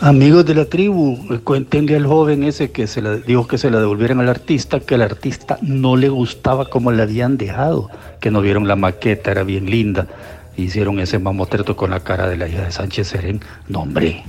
Amigos 0.00 0.44
de 0.44 0.56
la 0.56 0.64
tribu, 0.64 1.16
eh, 1.30 1.38
cuéntenle 1.38 1.94
al 1.94 2.06
joven 2.06 2.42
ese 2.42 2.72
que 2.72 2.88
se 2.88 3.00
la, 3.00 3.14
dijo 3.14 3.46
que 3.46 3.58
se 3.58 3.70
la 3.70 3.78
devolvieran 3.78 4.18
al 4.18 4.28
artista, 4.28 4.80
que 4.80 4.96
al 4.96 5.02
artista 5.02 5.56
no 5.62 5.96
le 5.96 6.08
gustaba 6.08 6.68
como 6.68 6.90
la 6.90 7.04
habían 7.04 7.36
dejado, 7.36 7.90
que 8.20 8.32
no 8.32 8.40
vieron 8.40 8.66
la 8.66 8.74
maqueta, 8.74 9.30
era 9.30 9.44
bien 9.44 9.70
linda. 9.70 10.08
Hicieron 10.56 11.00
ese 11.00 11.18
mamotreto 11.18 11.76
con 11.76 11.90
la 11.90 12.00
cara 12.00 12.28
de 12.28 12.36
la 12.36 12.48
hija 12.48 12.62
de 12.62 12.70
Sánchez 12.72 13.08
Serén. 13.08 13.40
No, 13.68 13.80
hombre. 13.80 14.22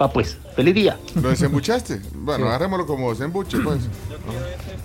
Va 0.00 0.12
pues, 0.12 0.36
feliz 0.54 0.74
día. 0.74 0.98
¿Lo 1.14 1.30
desembuchaste? 1.30 2.00
Bueno, 2.12 2.44
Sí. 2.44 2.48
agarrémoslo 2.48 2.86
como 2.86 3.10
desembuche, 3.10 3.58
pues. 3.60 3.78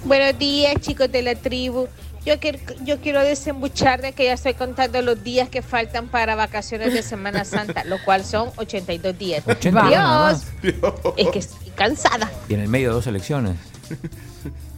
Buenos 0.06 0.40
días, 0.40 0.76
chicos 0.80 1.12
de 1.12 1.22
la 1.22 1.36
tribu. 1.36 1.88
Yo 2.26 2.40
quiero, 2.40 2.60
yo 2.86 3.00
quiero 3.02 3.20
desembuchar 3.22 4.02
de 4.02 4.14
que 4.14 4.26
ya 4.26 4.34
estoy 4.34 4.54
contando 4.54 5.02
los 5.02 5.22
días 5.24 5.50
que 5.50 5.62
faltan 5.62 6.08
para 6.08 6.36
vacaciones 6.36 6.94
de 6.94 7.02
Semana 7.02 7.44
Santa, 7.46 7.84
lo 7.84 7.98
cual 8.06 8.24
son 8.24 8.52
82 8.58 9.18
días. 9.18 9.44
80 9.48 9.88
días 9.88 10.00
nada 10.00 10.40
Dios, 10.62 10.84
es 11.18 11.28
que 11.30 11.40
estoy 11.40 11.70
cansada. 11.72 12.32
Y 12.48 12.54
en 12.54 12.60
el 12.62 12.68
medio 12.68 12.90
de 12.90 12.94
dos 12.96 13.08
elecciones. 13.08 13.58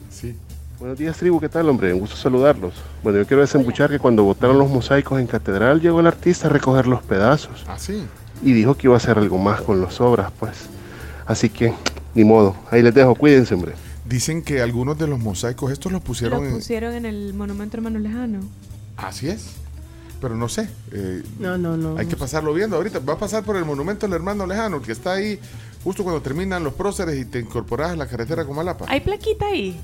Sí. 0.10 0.38
Buenos 0.84 1.00
días, 1.00 1.16
tribu, 1.16 1.40
¿qué 1.40 1.48
tal, 1.48 1.70
hombre? 1.70 1.94
Un 1.94 2.02
gusto 2.02 2.18
saludarlos. 2.18 2.74
Bueno, 3.04 3.20
yo 3.20 3.25
quiero 3.25 3.40
desembuchar 3.40 3.90
que 3.90 4.00
cuando 4.00 4.25
botaron 4.25 4.58
los 4.60 4.70
mosaicos 4.70 5.18
en 5.18 5.28
Catedral, 5.28 5.80
llegó 5.80 6.02
el 6.02 6.08
artista 6.08 6.48
a 6.48 6.50
recoger 6.50 6.88
los 6.88 7.02
pedazos. 7.02 7.63
¿Ah, 7.70 7.80
sí? 7.80 8.04
Y 8.44 8.52
dijo 8.52 8.75
que 8.75 8.88
iba 8.88 8.94
a 8.94 8.98
hacer 8.98 9.18
algo 9.18 9.38
más 9.38 9.62
con 9.62 9.80
las 9.80 10.02
obras, 10.02 10.34
pues. 10.38 10.66
Así 11.25 11.50
que, 11.50 11.74
ni 12.13 12.25
modo. 12.25 12.58
Ahí 12.70 12.82
les 12.82 12.94
dejo, 12.94 13.16
cuídense, 13.16 13.54
hombre. 13.54 13.75
Dicen 14.04 14.42
que 14.44 14.62
algunos 14.62 14.98
de 14.98 15.08
los 15.08 15.20
mosaicos 15.20 15.72
estos 15.72 15.90
los 15.90 16.02
pusieron 16.02 16.44
en... 16.44 16.52
pusieron 16.56 16.94
en 16.96 17.06
el 17.06 17.34
monumento 17.34 17.78
hermano 17.78 17.98
lejano. 18.00 18.42
Así 18.98 19.30
es. 19.30 19.52
Pero 20.20 20.36
no 20.36 20.50
sé. 20.50 20.68
eh, 20.92 21.24
No, 21.40 21.58
no, 21.58 21.78
no. 21.78 21.98
Hay 21.98 22.08
que 22.08 22.18
pasarlo 22.18 22.54
viendo 22.54 22.75
ahorita. 22.75 23.00
Va 23.00 23.13
a 23.13 23.18
pasar 23.18 23.46
por 23.46 23.56
el 23.56 23.63
monumento 23.63 24.06
del 24.06 24.16
hermano 24.16 24.46
lejano, 24.46 24.82
que 24.82 24.92
está 24.92 25.13
ahí 25.13 25.40
justo 25.82 26.04
cuando 26.04 26.22
terminan 26.22 26.62
los 26.63 26.74
próceres 26.74 27.18
y 27.20 27.24
te 27.25 27.40
incorporas 27.40 27.92
a 27.92 27.96
la 27.96 28.06
carretera 28.06 28.46
con 28.46 28.56
Malapa. 28.58 28.86
¿Hay 28.90 29.00
plaquita 29.02 29.48
ahí? 29.48 29.80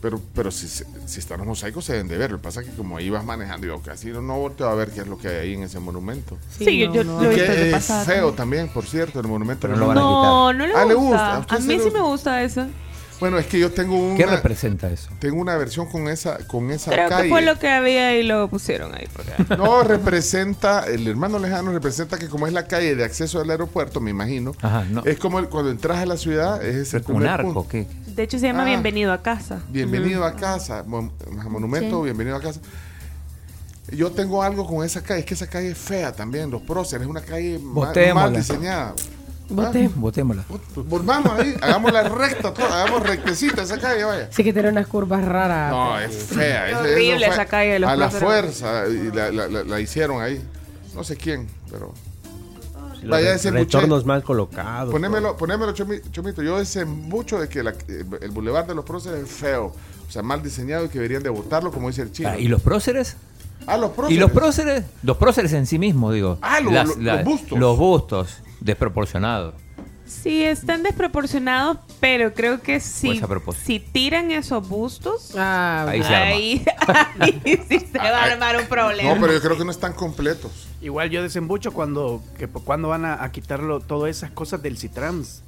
Pero, 0.00 0.20
pero 0.34 0.50
si, 0.52 0.68
se- 0.68 0.86
si 1.06 1.18
están 1.18 1.38
los 1.38 1.46
mosaicos 1.48 1.84
se 1.84 1.92
deben 1.94 2.06
de 2.08 2.16
ver. 2.18 2.30
Lo 2.30 2.36
que 2.38 2.44
pasa 2.44 2.60
es 2.60 2.68
que 2.68 2.76
como 2.76 2.96
ahí 2.96 3.10
vas 3.10 3.24
manejando, 3.24 3.66
yo 3.66 3.80
casi 3.82 4.08
no, 4.08 4.22
no 4.22 4.38
volteo 4.38 4.68
a 4.68 4.74
ver 4.74 4.90
qué 4.90 5.00
es 5.00 5.06
lo 5.08 5.18
que 5.18 5.26
hay 5.28 5.36
ahí 5.36 5.54
en 5.54 5.64
ese 5.64 5.80
monumento. 5.80 6.38
Sí, 6.56 6.64
Sí, 6.64 6.78
yo- 6.78 6.86
no, 6.88 6.94
yo 6.94 7.04
no. 7.04 7.22
lo 7.22 7.30
he 7.30 7.32
Y 7.32 7.36
que 7.36 7.70
es 7.76 7.84
feo 8.06 8.32
también, 8.32 8.68
por 8.68 8.84
cierto, 8.86 9.18
el 9.20 9.26
monumento. 9.26 9.62
Pero 9.62 9.74
no 9.74 9.80
lo 9.80 9.86
van 9.88 9.98
a 9.98 10.00
No, 10.02 10.52
no 10.52 10.66
le 10.66 10.72
Ah, 10.74 10.84
gusta. 10.84 10.86
¿le 10.86 10.94
gusta? 10.94 11.36
¿A 11.36 11.38
A 11.38 11.60
sí 11.60 11.66
mí 11.66 11.74
le 11.74 11.78
sí 11.78 11.84
gusta? 11.84 11.98
me 11.98 12.04
gusta 12.08 12.42
eso. 12.42 12.66
Bueno, 13.20 13.36
es 13.38 13.46
que 13.46 13.58
yo 13.58 13.72
tengo 13.72 13.96
una... 13.98 14.16
¿Qué 14.16 14.26
representa 14.26 14.88
eso? 14.88 15.08
Tengo 15.18 15.40
una 15.40 15.56
versión 15.56 15.86
con 15.90 16.06
esa, 16.08 16.38
con 16.46 16.70
esa 16.70 16.92
Creo 16.92 17.08
calle. 17.08 17.24
que 17.24 17.28
fue 17.30 17.42
lo 17.42 17.58
que 17.58 17.68
había 17.68 18.16
y 18.16 18.22
lo 18.22 18.46
pusieron 18.48 18.94
ahí. 18.94 19.08
porque- 19.12 19.56
No, 19.56 19.82
representa, 19.82 20.84
el 20.86 21.06
hermano 21.08 21.40
lejano 21.40 21.72
representa 21.72 22.16
que 22.16 22.28
como 22.28 22.46
es 22.46 22.52
la 22.52 22.66
calle 22.68 22.94
de 22.94 23.02
acceso 23.04 23.40
al 23.40 23.50
aeropuerto, 23.50 24.00
me 24.00 24.10
imagino, 24.10 24.52
Ajá, 24.62 24.84
no. 24.88 25.04
es 25.04 25.18
como 25.18 25.40
el- 25.40 25.48
cuando 25.48 25.70
entras 25.72 25.98
a 25.98 26.06
la 26.06 26.16
ciudad, 26.16 26.64
es 26.64 26.76
ese 26.94 27.02
Un 27.10 27.26
arco, 27.26 27.52
punto. 27.54 27.68
¿qué? 27.68 27.88
De 28.06 28.22
hecho, 28.22 28.38
se 28.38 28.46
llama 28.46 28.62
Ah. 28.62 28.66
Bienvenido 28.66 29.12
a 29.12 29.20
casa. 29.20 29.62
Bienvenido 29.68 30.24
a 30.24 30.36
casa, 30.36 30.84
mon- 30.86 31.10
monumento, 31.50 31.98
Sí. 31.98 32.04
bienvenido 32.04 32.36
a 32.36 32.40
casa. 32.40 32.60
Yo 33.90 34.12
tengo 34.12 34.42
algo 34.44 34.66
con 34.66 34.84
esa 34.84 35.02
calle, 35.02 35.20
es 35.20 35.26
que 35.26 35.34
esa 35.34 35.46
calle 35.48 35.70
es 35.70 35.78
fea 35.78 36.12
también, 36.12 36.50
los 36.50 36.62
próceres, 36.62 37.02
es 37.04 37.10
una 37.10 37.22
calle 37.22 37.58
mal 38.14 38.32
diseñada. 38.34 38.94
Bote. 39.50 39.90
Botémosla. 39.94 40.44
Volvamos 40.76 41.32
ahí, 41.38 41.54
hagámosla 41.62 42.02
recta, 42.08 42.52
toda, 42.52 42.82
hagamos 42.82 43.02
rectecita 43.06 43.62
esa 43.62 43.78
calle, 43.78 44.04
vaya. 44.04 44.28
Sí 44.30 44.44
que 44.44 44.52
tiene 44.52 44.68
unas 44.68 44.86
curvas 44.86 45.24
raras. 45.24 45.70
No, 45.70 45.98
es 45.98 46.14
fea. 46.24 46.68
Esa- 46.68 46.80
horrible 46.80 47.26
fue 47.26 47.34
esa 47.34 47.46
calle 47.46 47.72
de 47.72 47.78
los 47.78 47.90
A 47.90 47.96
la 47.96 48.10
fuerza, 48.10 48.84
y 48.88 49.10
la, 49.14 49.30
la- 49.32 49.48
la- 49.48 49.64
la 49.64 49.80
hicieron 49.80 50.20
ahí. 50.22 50.42
No 50.94 51.02
sé 51.04 51.16
quién, 51.16 51.46
pero... 51.70 51.92
Los 53.00 53.10
Vaya, 53.10 53.30
desembuché. 53.32 53.64
retornos 53.78 54.04
mal 54.04 54.24
colocados. 54.24 54.90
Ponémelo, 54.90 55.36
ponémelo 55.36 55.72
Chomi- 55.72 56.02
Chomito. 56.10 56.42
Yo 56.42 56.58
desembucho 56.58 57.38
de 57.40 57.48
que 57.48 57.62
la- 57.62 57.72
el 58.20 58.30
Boulevard 58.32 58.66
de 58.66 58.74
los 58.74 58.84
Próceres 58.84 59.20
es 59.22 59.30
feo. 59.30 59.66
O 60.08 60.10
sea, 60.10 60.22
mal 60.22 60.42
diseñado 60.42 60.86
y 60.86 60.88
que 60.88 60.98
deberían 60.98 61.22
de 61.22 61.28
botarlo, 61.28 61.70
como 61.70 61.86
dice 61.88 62.02
el 62.02 62.10
chino. 62.10 62.30
Ah, 62.30 62.38
¿Y 62.38 62.48
los 62.48 62.60
próceres? 62.60 63.16
Ah, 63.68 63.76
los 63.76 63.92
próceres. 63.92 64.16
¿Y 64.16 64.20
los 64.20 64.30
próceres? 64.32 64.84
Los 65.04 65.16
próceres 65.16 65.52
en 65.52 65.66
sí 65.66 65.78
mismos, 65.78 66.12
digo. 66.12 66.38
Ah, 66.42 66.58
lo- 66.60 66.72
lo- 66.72 66.96
los 66.96 67.24
bustos. 67.24 67.58
Los 67.58 67.78
bustos, 67.78 68.38
desproporcionados. 68.60 69.54
Sí, 70.06 70.42
están 70.42 70.82
desproporcionados, 70.82 71.76
pero 72.00 72.32
creo 72.32 72.62
que 72.62 72.80
si, 72.80 73.08
Pues 73.08 73.22
a 73.22 73.26
propósito. 73.28 73.66
si 73.66 73.78
tiran 73.78 74.30
esos 74.30 74.66
bustos, 74.66 75.36
Ahí 75.36 76.02
se 76.02 76.14
arma. 76.14 76.26
ahí, 76.30 76.64
ahí 77.20 77.60
sí 77.68 77.78
se 77.80 77.98
va 77.98 78.08
a 78.22 78.24
armar 78.32 78.56
un 78.56 78.66
problema. 78.66 79.14
No, 79.14 79.20
pero 79.20 79.34
yo 79.34 79.40
creo 79.42 79.58
que 79.58 79.66
no 79.66 79.70
están 79.70 79.92
completos. 79.92 80.66
Igual 80.80 81.10
yo 81.10 81.22
desembucho 81.22 81.72
cuando, 81.74 82.22
que, 82.38 82.46
cuando 82.48 82.88
van 82.88 83.04
a, 83.04 83.22
a 83.22 83.30
quitarlo 83.32 83.80
todas 83.80 84.08
esas 84.16 84.30
cosas 84.30 84.62
del 84.62 84.78
Citrans. 84.78 85.42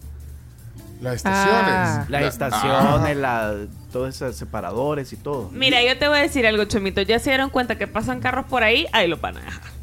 Las 1.01 1.15
estaciones. 1.17 2.11
Las 2.11 2.23
La- 2.23 2.29
estaciones, 2.29 3.11
Ah. 3.11 3.15
la, 3.15 3.55
todos 3.91 4.15
esos 4.15 4.37
separadores 4.37 5.11
y 5.15 5.17
todo. 5.17 5.49
Mira, 5.55 5.83
yo 5.83 5.97
te 5.99 6.07
voy 6.07 6.19
a 6.19 6.21
decir 6.21 6.47
algo, 6.47 6.67
Chomito. 6.67 7.01
Ya 7.01 7.19
se 7.19 7.31
dieron 7.31 7.49
cuenta 7.49 7.79
que 7.79 7.87
pasan 7.87 8.21
carros 8.21 8.45
por 8.45 8.63
ahí, 8.63 8.87
ahí 8.93 9.09
lo 9.09 9.17
van 9.17 9.39
a 9.39 9.41
dejar. 9.41 9.80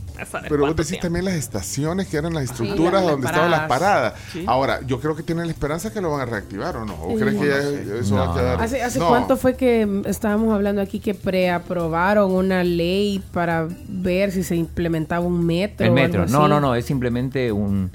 Pero 0.49 0.59
vos 0.65 0.75
decís 0.75 0.87
tiempo. 0.89 1.01
también 1.03 1.25
las 1.25 1.35
estaciones 1.35 2.07
que 2.07 2.17
eran 2.17 2.33
las 2.33 2.45
estructuras 2.45 3.03
donde 3.03 3.27
estaban 3.27 3.51
las 3.51 3.67
paradas. 3.67 4.13
Sí. 4.31 4.43
Ahora, 4.47 4.81
yo 4.85 4.99
creo 4.99 5.15
que 5.15 5.23
tienen 5.23 5.45
la 5.45 5.51
esperanza 5.51 5.91
que 5.93 6.01
lo 6.01 6.11
van 6.11 6.21
a 6.21 6.25
reactivar 6.25 6.77
o 6.77 6.85
no. 6.85 6.95
¿O 7.01 7.11
Sí. 7.17 7.23
crees 7.23 7.35
que 7.35 7.47
ya 7.47 7.93
No 7.93 7.95
eso 7.99 8.15
va 8.15 8.31
a 8.33 8.35
quedar? 8.37 8.61
¿Hace, 8.61 8.81
hace 8.83 8.99
No. 8.99 9.07
cuánto 9.09 9.37
fue 9.37 9.55
que 9.55 10.01
estábamos 10.05 10.53
hablando 10.53 10.81
aquí 10.81 10.99
que 10.99 11.13
preaprobaron 11.13 12.31
una 12.31 12.63
ley 12.63 13.21
para 13.31 13.67
ver 13.87 14.31
si 14.31 14.43
se 14.43 14.55
implementaba 14.55 15.25
un 15.25 15.45
metro? 15.45 15.85
El 15.85 15.91
o 15.91 15.95
metro. 15.95 16.21
algo 16.23 16.31
No, 16.33 16.39
así? 16.45 16.49
no, 16.49 16.59
no. 16.59 16.75
Es 16.75 16.85
simplemente 16.85 17.51
un, 17.51 17.91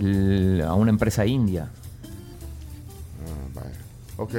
l- 0.00 0.62
a 0.62 0.74
una 0.74 0.90
empresa 0.90 1.26
india. 1.26 1.68
Ok. 4.20 4.34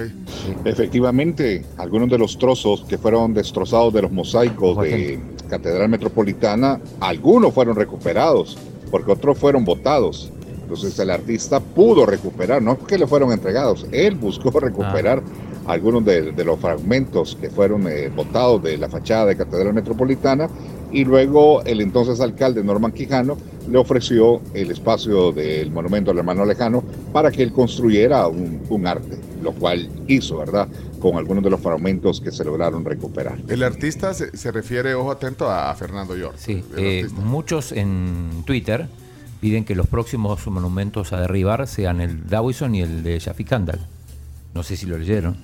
Efectivamente, 0.65 1.65
algunos 1.77 2.09
de 2.09 2.17
los 2.17 2.37
trozos 2.37 2.83
que 2.83 2.97
fueron 2.97 3.33
destrozados 3.33 3.93
de 3.93 4.01
los 4.01 4.11
mosaicos 4.11 4.77
de 4.81 5.19
Catedral 5.49 5.89
Metropolitana, 5.89 6.79
algunos 6.99 7.53
fueron 7.53 7.75
recuperados, 7.75 8.57
porque 8.91 9.11
otros 9.11 9.37
fueron 9.37 9.65
botados. 9.65 10.31
Entonces 10.61 10.97
el 10.99 11.09
artista 11.09 11.59
pudo 11.59 12.05
recuperar, 12.05 12.61
no 12.61 12.77
que 12.77 12.97
le 12.97 13.07
fueron 13.07 13.31
entregados, 13.31 13.85
él 13.91 14.15
buscó 14.15 14.51
recuperar 14.59 15.21
algunos 15.65 16.05
de, 16.05 16.31
de 16.31 16.45
los 16.45 16.59
fragmentos 16.59 17.37
que 17.39 17.49
fueron 17.49 17.87
eh, 17.87 18.09
botados 18.15 18.63
de 18.63 18.77
la 18.77 18.89
fachada 18.89 19.27
de 19.27 19.35
Catedral 19.35 19.73
Metropolitana 19.73 20.49
y 20.91 21.05
luego 21.05 21.63
el 21.63 21.81
entonces 21.81 22.19
alcalde 22.21 22.63
Norman 22.63 22.91
Quijano 22.91 23.37
le 23.69 23.77
ofreció 23.77 24.41
el 24.53 24.71
espacio 24.71 25.31
del 25.31 25.71
monumento 25.71 26.11
al 26.11 26.17
hermano 26.17 26.45
lejano 26.45 26.83
para 27.13 27.31
que 27.31 27.43
él 27.43 27.53
construyera 27.53 28.27
un, 28.27 28.61
un 28.69 28.87
arte, 28.87 29.17
lo 29.41 29.53
cual 29.53 29.89
hizo, 30.07 30.37
¿verdad? 30.37 30.67
Con 30.99 31.15
algunos 31.17 31.43
de 31.43 31.49
los 31.49 31.61
fragmentos 31.61 32.19
que 32.21 32.31
se 32.31 32.43
lograron 32.43 32.83
recuperar. 32.85 33.39
El 33.47 33.63
artista 33.63 34.13
se, 34.13 34.35
se 34.35 34.51
refiere, 34.51 34.93
ojo 34.95 35.11
atento, 35.11 35.49
a, 35.49 35.73
Fernando 35.75 36.15
York. 36.15 36.35
Sí, 36.37 36.63
eh, 36.77 37.07
muchos 37.13 37.71
en 37.71 38.43
Twitter 38.45 38.87
piden 39.41 39.63
que 39.63 39.75
los 39.75 39.87
próximos 39.87 40.45
monumentos 40.47 41.13
a 41.13 41.21
derribar 41.21 41.67
sean 41.67 42.01
el 42.01 42.27
Dawison 42.27 42.75
y 42.75 42.81
el 42.81 43.03
de 43.03 43.17
Shafi 43.19 43.45
Kandal. 43.45 43.79
No 44.53 44.63
sé 44.63 44.75
si 44.75 44.85
lo 44.85 44.97
leyeron. 44.97 45.37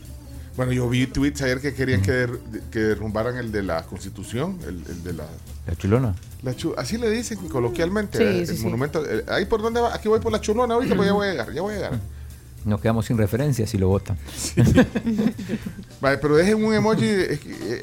Bueno, 0.57 0.71
yo 0.71 0.87
vi 0.89 1.05
tweets 1.07 1.41
ayer 1.41 1.59
que 1.59 1.73
querían 1.73 2.01
que, 2.01 2.11
der- 2.11 2.39
que 2.71 2.79
derrumbaran 2.79 3.35
el 3.37 3.51
de 3.51 3.61
la 3.61 3.83
Constitución, 3.83 4.57
el, 4.65 4.81
el 4.89 5.03
de 5.03 5.13
la... 5.13 5.25
¿La 5.67 5.75
chulona? 5.75 6.15
la 6.43 6.53
chu- 6.55 6.73
así 6.77 6.97
le 6.97 7.09
dicen 7.09 7.37
coloquialmente, 7.49 8.17
Sí, 8.19 8.23
eh, 8.23 8.45
sí, 8.45 8.51
el 8.53 8.57
sí. 8.59 8.63
monumento. 8.63 9.03
eh, 9.05 9.23
ahí 9.27 9.45
por 9.45 9.61
donde 9.61 9.81
va, 9.81 9.93
aquí 9.93 10.07
voy 10.07 10.19
por 10.21 10.31
la 10.31 10.39
chulona 10.39 10.75
ahorita, 10.75 10.95
pues 10.95 11.07
ya 11.07 11.13
voy 11.13 11.27
a 11.27 11.31
llegar, 11.31 11.51
ya 11.53 11.61
voy 11.61 11.73
a 11.73 11.75
llegar. 11.77 11.99
Nos 12.65 12.81
quedamos 12.81 13.05
sin 13.05 13.17
referencia 13.17 13.65
si 13.67 13.77
lo 13.77 13.87
votan. 13.89 14.17
Vale, 16.01 16.17
pero 16.17 16.35
dejen 16.35 16.63
un 16.63 16.73
emoji, 16.73 17.05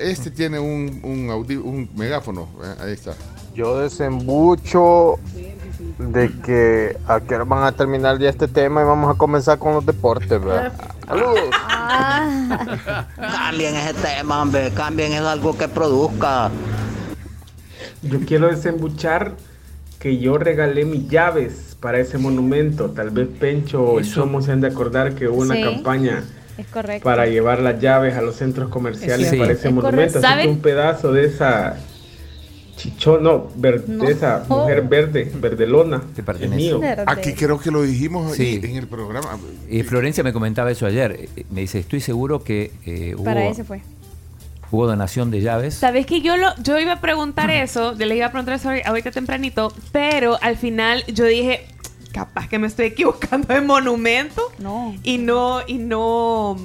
este 0.00 0.30
tiene 0.30 0.58
un, 0.58 1.00
un, 1.04 1.28
audi- 1.30 1.62
un 1.62 1.88
megáfono, 1.96 2.48
eh, 2.62 2.74
ahí 2.84 2.92
está. 2.92 3.14
Yo 3.54 3.78
desembucho 3.78 5.16
de 5.98 6.32
que 6.44 6.96
a 7.06 7.20
qué 7.20 7.34
hora 7.36 7.44
van 7.44 7.64
a 7.64 7.72
terminar 7.72 8.18
ya 8.18 8.28
este 8.30 8.48
tema 8.48 8.80
y 8.82 8.84
vamos 8.84 9.14
a 9.14 9.18
comenzar 9.18 9.58
con 9.58 9.74
los 9.74 9.86
deportes, 9.86 10.28
¿verdad? 10.42 10.72
Saludos. 11.06 11.38
Cambien 13.16 13.76
ese 13.76 13.94
tema, 13.94 14.42
hombre, 14.42 14.70
cambien 14.72 15.12
es 15.12 15.20
algo 15.20 15.56
que 15.56 15.68
produzca. 15.68 16.50
Yo 18.02 18.20
quiero 18.26 18.48
desembuchar 18.48 19.36
que 20.02 20.18
yo 20.18 20.36
regalé 20.36 20.84
mis 20.84 21.08
llaves 21.08 21.76
para 21.78 22.00
ese 22.00 22.18
monumento. 22.18 22.90
Tal 22.90 23.10
vez 23.10 23.28
Pencho 23.38 23.84
o 23.84 23.98
el 24.00 24.04
Chomo 24.12 24.42
se 24.42 24.50
han 24.50 24.60
de 24.60 24.66
acordar 24.66 25.14
que 25.14 25.28
hubo 25.28 25.42
una 25.42 25.54
Sí. 25.54 25.62
campaña 25.62 26.24
Es 26.58 26.66
correcto. 26.66 27.04
para 27.04 27.26
llevar 27.26 27.60
las 27.60 27.80
llaves 27.80 28.14
a 28.16 28.20
los 28.20 28.34
centros 28.34 28.68
comerciales 28.68 29.32
Es 29.32 29.38
para 29.38 29.52
ese 29.52 29.68
Es 29.68 29.72
monumento. 29.72 30.14
correcto. 30.14 30.26
Así 30.26 30.42
que 30.42 30.48
un 30.48 30.58
pedazo 30.58 31.12
de 31.12 31.26
esa 31.26 31.76
chichón, 32.76 33.22
no, 33.22 33.48
ver- 33.54 33.84
No. 33.88 34.04
de 34.04 34.10
esa 34.12 34.44
mujer 34.48 34.82
verde, 34.82 35.30
verdelona, 35.40 36.02
es 36.40 36.50
mío. 36.50 36.80
Aquí 37.06 37.34
creo 37.34 37.60
que 37.60 37.70
lo 37.70 37.82
dijimos 37.82 38.34
Sí. 38.34 38.60
en 38.60 38.74
el 38.74 38.88
programa. 38.88 39.38
Y 39.70 39.84
Florencia 39.84 40.24
me 40.24 40.32
comentaba 40.32 40.72
eso 40.72 40.84
ayer. 40.84 41.28
Eh, 41.36 41.44
Me 41.50 41.60
dice, 41.60 41.78
estoy 41.78 42.00
seguro 42.00 42.42
que 42.42 42.72
eh, 42.86 43.14
hubo, 43.16 43.22
Para 43.22 43.46
ese 43.46 43.62
fue. 43.62 43.82
Hubo 44.72 44.86
donación 44.88 45.30
de 45.30 45.40
llaves. 45.40 45.74
Sabes 45.74 46.04
que 46.06 46.20
yo 46.20 46.36
lo, 46.36 46.48
yo 46.62 46.78
iba 46.80 46.94
a 46.94 47.00
preguntar 47.00 47.50
eso, 47.50 47.96
yo 47.96 48.06
le 48.06 48.16
iba 48.16 48.26
a 48.26 48.30
preguntar 48.32 48.54
eso 48.56 48.70
ahori- 48.70 48.82
ahorita 48.84 49.12
tempranito, 49.12 49.72
pero 49.92 50.38
al 50.42 50.56
final 50.56 51.04
yo 51.06 51.24
dije, 51.26 51.66
capaz 52.12 52.48
que 52.48 52.58
me 52.58 52.66
estoy 52.66 52.86
equivocando 52.86 53.52
de 53.54 53.60
monumento. 53.60 54.42
No. 54.58 54.96
Y 55.04 55.18
no, 55.18 55.60
y 55.66 55.74
no, 55.74 56.58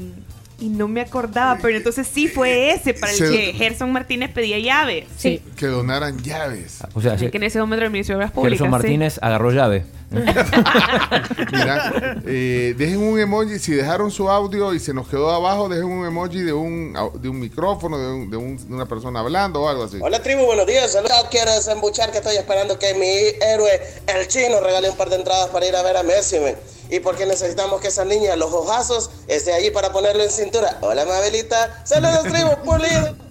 y 0.59 0.69
no 0.69 0.87
me 0.87 1.01
acordaba, 1.01 1.59
pero 1.61 1.77
entonces 1.77 2.07
sí 2.07 2.27
fue 2.27 2.71
ese 2.71 2.93
para 2.95 3.11
el 3.11 3.17
Se- 3.19 3.29
que 3.29 3.53
Gerson 3.53 3.91
Martínez 3.91 4.31
pedía 4.31 4.57
llaves. 4.57 5.05
Sí. 5.17 5.41
Que 5.55 5.67
donaran 5.67 6.17
llaves. 6.23 6.79
O 6.93 7.01
sea, 7.01 7.15
que 7.17 7.29
en 7.31 7.43
ese 7.43 7.59
momento 7.59 7.85
el 7.85 7.91
Ministerio 7.91 8.17
de 8.19 8.23
Obras 8.25 8.31
Públicas. 8.31 8.59
Gerson 8.59 8.67
sí. 8.67 8.71
Martínez 8.71 9.19
agarró 9.21 9.51
llave. 9.51 9.85
Mira, 11.51 11.91
eh, 12.25 12.73
dejen 12.77 12.97
un 13.03 13.19
emoji, 13.19 13.59
si 13.59 13.73
dejaron 13.73 14.09
su 14.09 14.29
audio 14.29 14.73
y 14.73 14.79
se 14.79 14.93
nos 14.93 15.07
quedó 15.07 15.29
abajo, 15.31 15.67
dejen 15.69 15.85
un 15.85 16.05
emoji 16.05 16.41
de 16.41 16.53
un, 16.53 16.95
de 17.21 17.29
un 17.29 17.39
micrófono, 17.39 17.97
de, 17.97 18.07
un- 18.07 18.29
de 18.31 18.37
un- 18.37 18.57
de 18.69 18.73
una 18.73 18.85
persona 18.85 19.19
hablando 19.19 19.61
o 19.61 19.67
algo 19.69 19.83
así. 19.83 19.97
Hola 20.01 20.21
tribu, 20.23 20.45
buenos 20.45 20.65
días. 20.65 20.91
Saludos. 20.91 21.25
Quiero 21.29 21.51
desembuchar 21.53 22.11
que 22.11 22.19
estoy 22.19 22.37
esperando 22.37 22.79
que 22.79 22.93
mi 22.93 23.45
héroe, 23.45 23.69
el 24.07 24.27
chino, 24.27 24.59
regale 24.61 24.89
un 24.89 24.95
par 24.97 25.09
de 25.09 25.17
entradas 25.17 25.47
para 25.49 25.65
ir 25.65 25.75
a 25.75 25.83
ver 25.83 25.97
a 25.97 26.03
Messi. 26.03 26.39
men. 26.39 26.55
Y 26.89 27.01
porque 27.01 27.25
necesitamos 27.25 27.81
que 27.81 27.89
esa 27.89 28.05
niña, 28.05 28.35
los 28.37 28.53
ojazos, 28.53 29.09
esté 29.27 29.51
allí 29.53 29.71
para 29.71 29.91
ponerlo 29.91 30.23
en 30.23 30.29
cintura. 30.29 30.77
Hola, 30.81 31.03
Mabelita. 31.05 31.81
Saludos, 31.83 32.23
tribu, 32.23 32.55
pulido. 32.63 33.26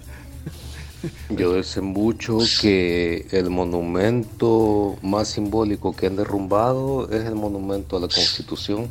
Yo 1.31 1.55
desembucho 1.55 2.39
que 2.61 3.27
el 3.33 3.51
monumento 3.51 4.97
más 5.03 5.29
simbólico 5.29 5.95
que 5.95 6.07
han 6.07 6.17
derrumbado 6.17 7.11
es 7.11 7.25
el 7.25 7.35
monumento 7.35 7.97
a 7.97 8.01
la 8.01 8.09
Constitución, 8.09 8.89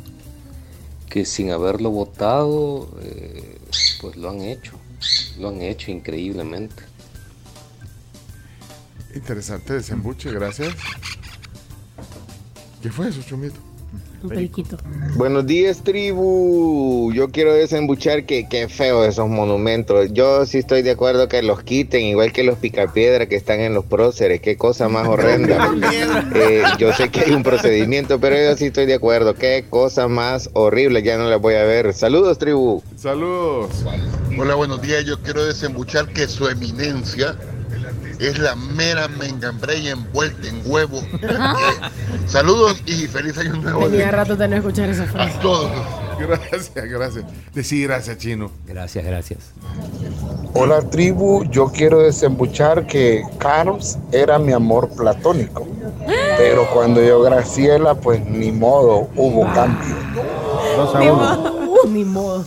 que 1.08 1.24
sin 1.24 1.50
haberlo 1.50 1.90
votado, 1.90 2.90
eh, 3.02 3.58
pues 4.02 4.16
lo 4.16 4.28
han 4.28 4.42
hecho, 4.42 4.72
lo 5.38 5.48
han 5.48 5.62
hecho 5.62 5.90
increíblemente. 5.90 6.82
Interesante 9.14 9.72
desembuche, 9.72 10.30
gracias. 10.30 10.74
¿Qué 12.82 12.90
fue 12.90 13.08
eso, 13.08 13.22
Chumito? 13.22 13.58
Un 14.22 14.28
periquito. 14.30 14.76
Buenos 15.16 15.46
días, 15.46 15.82
tribu. 15.82 17.12
Yo 17.12 17.30
quiero 17.30 17.54
desembuchar 17.54 18.24
que 18.24 18.48
qué 18.48 18.68
feo 18.68 19.04
esos 19.04 19.28
monumentos. 19.28 20.12
Yo 20.12 20.46
sí 20.46 20.58
estoy 20.58 20.82
de 20.82 20.92
acuerdo 20.92 21.28
que 21.28 21.42
los 21.42 21.62
quiten, 21.62 22.02
igual 22.02 22.32
que 22.32 22.42
los 22.42 22.58
picapiedra 22.58 23.26
que 23.26 23.36
están 23.36 23.60
en 23.60 23.74
los 23.74 23.84
próceres. 23.84 24.40
Qué 24.40 24.56
cosa 24.56 24.88
más 24.88 25.06
horrenda. 25.06 25.74
Eh, 26.34 26.62
yo 26.78 26.92
sé 26.92 27.08
que 27.08 27.20
hay 27.20 27.32
un 27.32 27.42
procedimiento, 27.42 28.20
pero 28.20 28.36
yo 28.36 28.56
sí 28.56 28.66
estoy 28.66 28.86
de 28.86 28.94
acuerdo. 28.94 29.34
Qué 29.34 29.64
cosa 29.68 30.08
más 30.08 30.50
horrible. 30.52 31.02
Ya 31.02 31.16
no 31.16 31.28
las 31.28 31.40
voy 31.40 31.54
a 31.54 31.64
ver. 31.64 31.94
Saludos, 31.94 32.38
tribu. 32.38 32.82
Saludos. 32.96 33.70
Hola, 34.38 34.54
buenos 34.54 34.82
días. 34.82 35.04
Yo 35.04 35.20
quiero 35.22 35.44
desembuchar 35.44 36.08
que 36.08 36.28
su 36.28 36.48
eminencia 36.48 37.36
es 38.18 38.38
la 38.38 38.54
mera 38.56 39.08
mengambrella 39.08 39.90
envuelta 39.92 40.48
en 40.48 40.60
huevo. 40.64 41.00
Eh, 41.22 42.28
Saludos 42.28 42.82
y 42.86 43.06
feliz 43.06 43.38
año 43.38 43.54
nuevo. 43.56 43.88
Tenía 43.88 44.10
rato 44.10 44.34
de 44.36 44.48
no 44.48 44.56
escuchar 44.56 44.88
esa 44.88 45.06
frase. 45.06 45.36
A 45.36 45.40
todos. 45.40 45.70
Gracias, 46.18 46.72
gracias. 46.74 47.24
Decí 47.54 47.82
gracias, 47.84 48.18
Chino. 48.18 48.50
Gracias, 48.66 49.04
gracias. 49.04 49.38
Hola 50.54 50.80
tribu, 50.82 51.44
yo 51.50 51.70
quiero 51.70 52.00
desembuchar 52.00 52.86
que 52.86 53.22
Carms 53.38 53.98
era 54.12 54.38
mi 54.38 54.52
amor 54.52 54.88
platónico. 54.96 55.66
Pero 56.38 56.66
cuando 56.72 57.02
yo 57.02 57.20
Graciela, 57.22 57.94
pues 57.94 58.24
ni 58.24 58.50
modo, 58.50 59.08
hubo 59.14 59.44
cambio. 59.52 59.94
Dos 60.76 60.94
a 60.94 60.98
Ni 61.00 61.06
uno. 61.08 61.16
modo. 61.16 61.80
Ni 61.88 62.04
modo. 62.04 62.44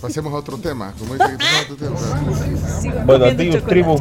Pasemos 0.00 0.32
a 0.32 0.36
otro 0.36 0.56
tema. 0.58 0.92
Como 0.98 1.14
dice, 1.14 1.36
pasemos 1.36 1.68
a 1.68 1.72
otro 1.72 1.76
tema. 1.76 3.04
Buenos 3.04 3.36
días, 3.36 3.64
tribu. 3.64 4.00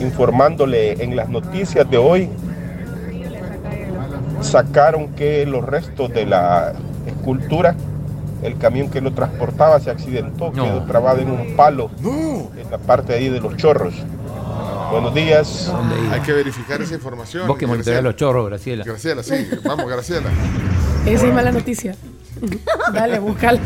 Informándole 0.00 1.02
en 1.02 1.16
las 1.16 1.28
noticias 1.28 1.88
de 1.90 1.98
hoy, 1.98 2.30
sacaron 4.40 5.08
que 5.14 5.44
los 5.44 5.64
restos 5.64 6.10
de 6.10 6.24
la 6.24 6.72
escultura, 7.06 7.74
el 8.42 8.56
camión 8.56 8.88
que 8.88 9.00
lo 9.00 9.12
transportaba 9.12 9.78
se 9.80 9.90
accidentó, 9.90 10.52
quedó 10.52 10.84
trabado 10.84 11.18
en 11.20 11.30
un 11.30 11.56
palo 11.56 11.90
en 12.02 12.70
la 12.70 12.78
parte 12.78 13.14
ahí 13.14 13.28
de 13.28 13.40
los 13.40 13.56
chorros. 13.56 13.94
Buenos 14.90 15.14
días. 15.14 15.70
Hay 16.10 16.20
que 16.20 16.32
verificar 16.32 16.80
esa 16.80 16.94
información. 16.94 17.46
Vos 17.46 17.58
que 17.58 17.66
monitoreás 17.66 18.02
los 18.02 18.16
chorros, 18.16 18.48
Graciela. 18.48 18.84
Graciela, 18.84 19.22
sí. 19.22 19.48
Vamos, 19.64 19.86
Graciela. 19.86 20.30
Esa 21.06 21.26
es 21.26 21.34
mala 21.34 21.52
noticia. 21.52 21.94
Dale, 22.92 23.18
búscala. 23.18 23.60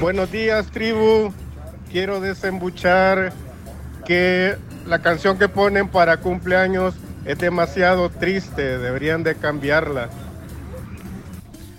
Buenos 0.00 0.30
días, 0.30 0.66
tribu. 0.70 1.32
Quiero 1.90 2.20
desembuchar 2.20 3.32
que 4.06 4.56
la 4.86 5.00
canción 5.00 5.38
que 5.38 5.48
ponen 5.48 5.88
para 5.88 6.18
cumpleaños 6.18 6.94
es 7.24 7.38
demasiado 7.38 8.10
triste. 8.10 8.78
Deberían 8.78 9.22
de 9.22 9.34
cambiarla. 9.34 10.08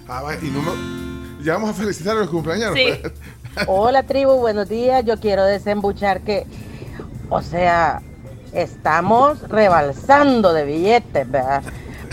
Ah, 0.08 0.24
y 0.42 0.46
no 0.48 0.62
me- 0.62 1.44
Ya 1.44 1.54
vamos 1.54 1.72
a 1.72 1.74
felicitar 1.74 2.18
a 2.18 2.22
los 2.22 2.30
cumpleaños. 2.30 2.74
Hola 3.68 4.04
tribu, 4.04 4.34
buenos 4.36 4.70
días. 4.70 5.04
Yo 5.06 5.20
quiero 5.20 5.44
desembuchar 5.46 6.22
que, 6.22 6.46
o 7.30 7.42
sea, 7.42 8.02
estamos 8.54 9.42
rebalsando 9.50 10.54
de 10.54 10.66
billetes, 10.66 11.30
¿verdad? 11.30 11.64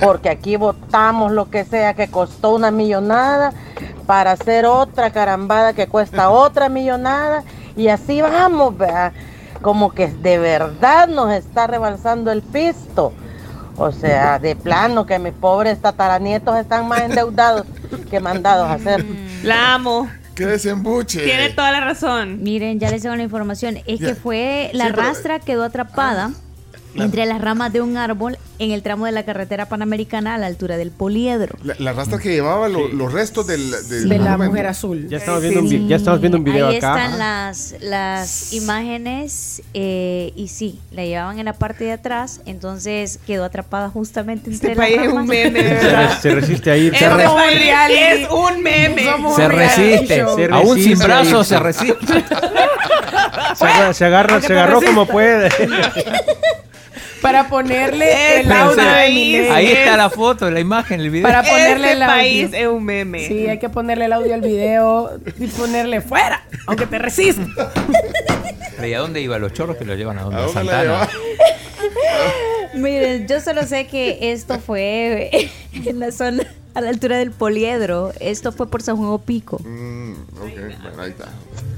Porque 0.01 0.29
aquí 0.29 0.57
votamos 0.57 1.33
lo 1.33 1.51
que 1.51 1.65
sea 1.65 1.95
que 1.95 2.09
costó 2.09 2.55
una 2.55 2.71
millonada 2.71 3.53
para 4.07 4.33
hacer 4.33 4.65
otra 4.67 5.11
carambada 5.11 5.73
que 5.73 5.87
cuesta 5.89 6.31
otra 6.31 6.69
millonada 6.69 7.43
y 7.77 7.89
así 7.89 8.21
vamos, 8.21 8.77
¿verdad? 8.77 9.13
Como 9.63 9.91
que 9.93 10.07
de 10.09 10.39
verdad 10.39 11.09
nos 11.09 11.33
está 11.33 11.67
rebalsando 11.67 12.31
el 12.31 12.43
pisto. 12.43 13.13
O 13.77 13.93
sea, 13.93 14.39
de 14.41 14.57
plano 14.57 15.07
que 15.07 15.19
mis 15.21 15.33
pobres 15.33 15.81
tataranietos 15.81 16.57
están 16.59 16.89
más 16.89 17.01
endeudados 17.03 17.65
que 18.11 18.19
mandados 18.19 18.69
a 18.69 18.75
hacer. 18.75 19.05
La 19.45 19.75
amo. 19.75 20.09
¡Qué 20.35 20.47
desembuche! 20.47 21.23
Tiene 21.25 21.51
toda 21.51 21.71
la 21.73 21.81
razón. 21.81 22.43
Miren, 22.43 22.79
ya 22.81 22.91
les 22.91 23.03
tengo 23.03 23.15
la 23.17 23.23
información. 23.25 23.79
Es 23.87 23.99
Ya. 24.01 24.09
que 24.09 24.15
fue 24.15 24.71
la 24.73 24.87
Sí, 24.87 24.91
pero- 24.95 25.03
rastra 25.09 25.39
quedó 25.41 25.65
atrapada 25.65 26.31
entre 27.05 27.27
las 27.27 27.41
ramas 27.41 27.73
de 27.73 27.81
un 27.81 27.97
árbol 27.97 28.39
en 28.59 28.73
el 28.73 28.83
tramo 28.83 29.07
de 29.07 29.13
la 29.13 29.25
carretera 29.25 29.67
panamericana 29.67 30.35
a 30.35 30.39
la 30.39 30.47
altura 30.47 30.77
del 30.77 30.91
poliedro. 30.91 31.57
La, 31.63 31.75
la 31.79 31.93
rastra 31.93 32.19
que 32.19 32.31
llevaba 32.31 32.69
lo- 32.69 32.89
los 32.89 33.13
restos 33.13 33.47
del, 33.47 33.71
del 33.89 34.09
De 34.09 34.19
la 34.19 34.37
mujer 34.37 34.67
azul. 34.67 35.09
Ya 35.09 35.19
estamos 35.19 35.43
viendo 35.43 35.61
un, 35.61 35.69
vi- 35.69 35.87
ya 35.87 35.97
estamos 35.97 36.21
viendo 36.21 36.39
un 36.39 36.45
video 36.45 36.69
Ahí 36.69 36.77
acá. 36.79 36.95
están 37.05 37.19
las, 37.19 37.75
las 37.81 38.53
imágenes 38.53 39.63
eh, 39.75 40.33
y 40.35 40.49
sí, 40.49 40.81
la 40.91 41.05
llevaban 41.05 41.39
en 41.39 41.45
la 41.45 41.53
parte 41.53 41.85
de 41.85 41.93
atrás, 41.93 42.41
entonces 42.47 43.19
quedó 43.27 43.45
atrapada 43.45 43.89
justamente 43.91 44.51
entre 44.51 44.73
Este 44.73 44.79
las 44.81 44.87
país 44.89 44.99
es 45.01 45.07
ramas. 45.07 45.23
un 45.23 45.29
meme, 45.29 45.61
Se, 45.63 45.69
verdad. 45.69 46.11
re- 46.15 46.21
se 46.21 46.31
resiste 46.35 46.71
a 46.71 46.77
ir. 46.77 46.95
Es 46.95 47.03
un 47.03 47.21
es 47.91 48.29
un 48.31 48.63
meme. 48.63 49.05
Se 49.37 49.49
resiste. 49.49 50.25
Se 50.35 50.45
Aún 50.51 50.77
sin 50.79 50.85
resiste 50.99 51.05
brazos 51.07 51.47
se 51.47 51.59
resiste. 51.61 52.25
Se, 53.93 54.05
agarra- 54.05 54.41
se 54.41 54.53
agarró 54.53 54.81
como 54.83 55.07
puede. 55.07 55.49
Para 57.23 57.49
ponerle 57.49 58.41
el 58.41 58.53
audio 58.53 58.85
de 58.85 59.07
Eminem. 59.07 59.53
Ahí 59.53 59.67
está 59.67 59.97
la 59.97 60.11
foto, 60.11 60.51
la 60.51 60.61
imagen, 60.61 61.01
el 61.01 61.11
video. 61.11 61.29
Para 61.29 61.43
ponerle 61.43 61.93
el 61.93 62.03
audio. 62.03 62.49
es 62.53 62.67
un 62.67 62.85
meme. 62.85 63.27
Sí, 63.27 63.47
hay 63.47 63.59
que 63.59 63.69
ponerle 63.69 64.07
el 64.07 64.13
audio 64.13 64.35
al 64.35 64.41
video 64.41 65.19
y 65.39 65.47
ponerle 65.49 66.01
fuera, 66.01 66.45
aunque 66.67 66.87
te 66.87 66.99
resista. 66.99 67.73
Pero 68.77 68.87
¿Y 68.87 68.95
a 68.95 68.99
dónde 69.01 69.21
iban 69.21 69.41
los 69.41 69.53
chorros 69.53 69.77
que 69.77 69.85
los 69.85 69.97
llevan 69.97 70.19
a 70.19 70.23
dónde? 70.23 70.43
¿A 70.43 70.49
Santana. 70.49 71.09
Miren, 72.75 73.27
yo 73.27 73.41
solo 73.41 73.65
sé 73.65 73.87
que 73.87 74.33
esto 74.33 74.61
fue 74.61 75.51
en 75.73 75.99
la 75.99 76.13
zona 76.13 76.45
a 76.75 76.81
la 76.81 76.91
altura 76.91 77.19
del 77.19 77.31
poliedro. 77.31 78.13
Esto 78.21 78.53
fue 78.53 78.69
por 78.69 78.83
San 78.83 78.97
Juan 78.97 79.19
Pico. 79.21 79.59
Mm, 79.65 80.13
ok, 80.13 80.83
bueno, 80.83 81.03
ahí 81.03 81.11
está. 81.11 81.29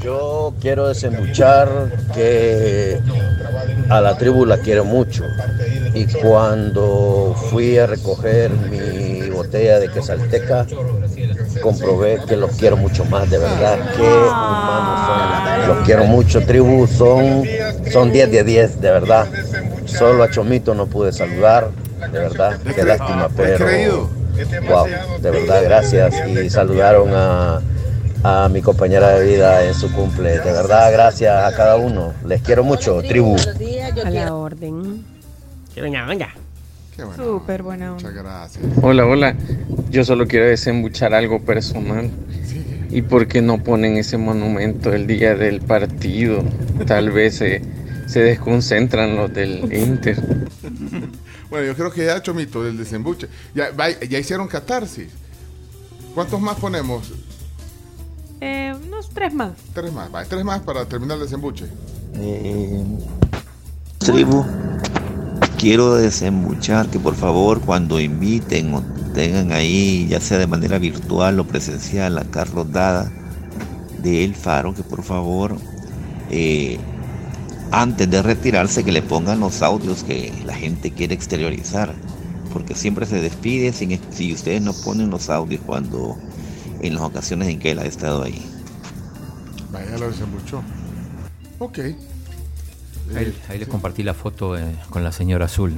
Yo 0.03 0.55
quiero 0.61 0.88
desembuchar 0.88 1.68
que 2.14 2.98
a 3.90 4.00
la 4.00 4.16
tribu 4.16 4.46
la 4.46 4.59
quiero 4.59 4.85
mucho. 4.85 5.24
Y 5.94 6.07
cuando 6.07 7.35
fui 7.50 7.76
a 7.79 7.87
recoger 7.87 8.50
mi 8.50 9.29
botella 9.29 9.79
de 9.79 9.90
quesalteca, 9.90 10.66
comprobé 11.62 12.20
que 12.26 12.37
los 12.37 12.53
quiero 12.53 12.76
mucho 12.76 13.05
más, 13.05 13.29
de 13.31 13.38
verdad. 13.38 13.79
Qué 13.94 14.03
humanos 14.03 15.07
son. 15.07 15.68
Los 15.68 15.87
quiero 15.87 16.05
mucho, 16.05 16.46
tribu. 16.46 16.87
Son, 16.87 17.44
son 17.92 18.11
10 18.11 18.31
de 18.31 18.44
10, 18.44 18.81
de 18.81 18.90
verdad. 18.90 19.29
Solo 19.85 20.22
a 20.22 20.31
Chomito 20.31 20.74
no 20.74 20.87
pude 20.87 21.12
saludar, 21.12 21.70
de 22.12 22.18
verdad. 22.18 22.59
Qué 22.74 22.85
lástima, 22.85 23.29
pero. 23.37 24.19
Wow, 24.68 24.87
de 25.20 25.31
verdad, 25.31 25.62
gracias. 25.64 26.14
Y 26.29 26.50
saludaron 26.50 27.11
a, 27.12 27.61
a 28.22 28.48
mi 28.48 28.62
compañera 28.62 29.18
de 29.18 29.26
vida 29.26 29.64
en 29.64 29.74
su 29.74 29.92
cumple. 29.92 30.38
De 30.38 30.53
verdad, 30.53 30.92
gracias 30.92 31.44
a 31.44 31.57
cada 31.57 31.76
uno. 31.76 32.12
Les 32.26 32.42
quiero 32.42 32.64
mucho, 32.64 33.03
tribu. 33.03 33.37
A 34.05 34.11
la 34.11 34.35
orden. 34.35 35.05
Que 35.74 35.81
venga, 35.81 36.05
venga. 36.07 36.35
Bueno. 36.96 37.16
Súper 37.16 37.62
buena 37.62 37.92
onda. 37.92 38.09
Muchas 38.09 38.22
gracias. 38.22 38.64
Hola, 38.83 39.07
hola. 39.07 39.35
Yo 39.90 40.05
solo 40.05 40.26
quiero 40.26 40.46
desembuchar 40.46 41.14
algo 41.14 41.40
personal. 41.40 42.11
¿Y 42.90 43.03
por 43.03 43.29
qué 43.29 43.40
no 43.40 43.62
ponen 43.62 43.96
ese 43.96 44.18
monumento 44.18 44.92
el 44.92 45.07
día 45.07 45.35
del 45.35 45.61
partido? 45.61 46.42
Tal 46.87 47.11
vez 47.11 47.37
se, 47.37 47.62
se 48.07 48.20
desconcentran 48.20 49.16
los 49.16 49.33
del 49.33 49.72
Inter. 49.72 50.16
Bueno, 51.50 51.66
yo 51.66 51.74
creo 51.74 51.90
que 51.90 52.06
ya, 52.06 52.22
Chomito, 52.22 52.62
del 52.62 52.78
desembuche. 52.78 53.28
Ya, 53.54 53.70
ya 53.74 54.18
hicieron 54.18 54.46
catarsis. 54.48 55.08
¿Cuántos 56.14 56.40
más 56.40 56.56
ponemos? 56.56 57.12
Eh, 58.40 58.74
unos 58.86 59.10
tres 59.10 59.34
más. 59.34 59.52
Tres 59.74 59.92
más. 59.92 60.14
Va, 60.14 60.24
tres 60.24 60.44
más 60.44 60.60
para 60.60 60.86
terminar 60.86 61.16
el 61.16 61.24
desembuche. 61.24 61.66
Eh, 62.14 62.84
tribu, 63.98 64.44
quiero 65.58 65.96
desembuchar 65.96 66.88
que 66.88 66.98
por 66.98 67.14
favor 67.14 67.60
cuando 67.60 68.00
inviten 68.00 68.72
o 68.74 68.82
tengan 69.14 69.52
ahí, 69.52 70.06
ya 70.08 70.20
sea 70.20 70.38
de 70.38 70.46
manera 70.46 70.78
virtual 70.78 71.38
o 71.40 71.46
presencial, 71.46 72.16
a 72.18 72.24
Carlos 72.24 72.72
Dada 72.72 73.10
de 74.02 74.24
El 74.24 74.34
Faro, 74.34 74.74
que 74.74 74.82
por 74.82 75.02
favor, 75.02 75.56
eh, 76.30 76.78
antes 77.70 78.11
de 78.11 78.22
retirarse, 78.22 78.85
que 78.85 78.92
le 78.92 79.02
pongan 79.02 79.40
los 79.40 79.62
audios 79.62 80.02
que 80.04 80.33
la 80.44 80.54
gente 80.54 80.90
quiere 80.90 81.14
exteriorizar, 81.14 81.94
porque 82.52 82.74
siempre 82.74 83.06
se 83.06 83.20
despide 83.20 83.72
sin, 83.72 83.98
si 84.12 84.33
ustedes 84.33 84.61
no 84.62 84.72
ponen 84.72 85.11
los 85.11 85.30
audios 85.30 85.61
cuando 85.64 86.16
en 86.80 86.94
las 86.94 87.02
ocasiones 87.02 87.48
en 87.48 87.59
que 87.59 87.72
él 87.72 87.78
ha 87.78 87.85
estado 87.85 88.22
ahí. 88.22 88.44
Vaya, 89.72 89.98
lo 89.98 90.11
desembuchó. 90.11 90.62
Ok. 91.59 91.78
Ahí, 93.16 93.37
ahí 93.48 93.59
les 93.59 93.68
compartí 93.68 94.02
la 94.02 94.14
foto 94.14 94.56
eh, 94.56 94.64
con 94.88 95.04
la 95.04 95.12
señora 95.12 95.46
azul. 95.46 95.74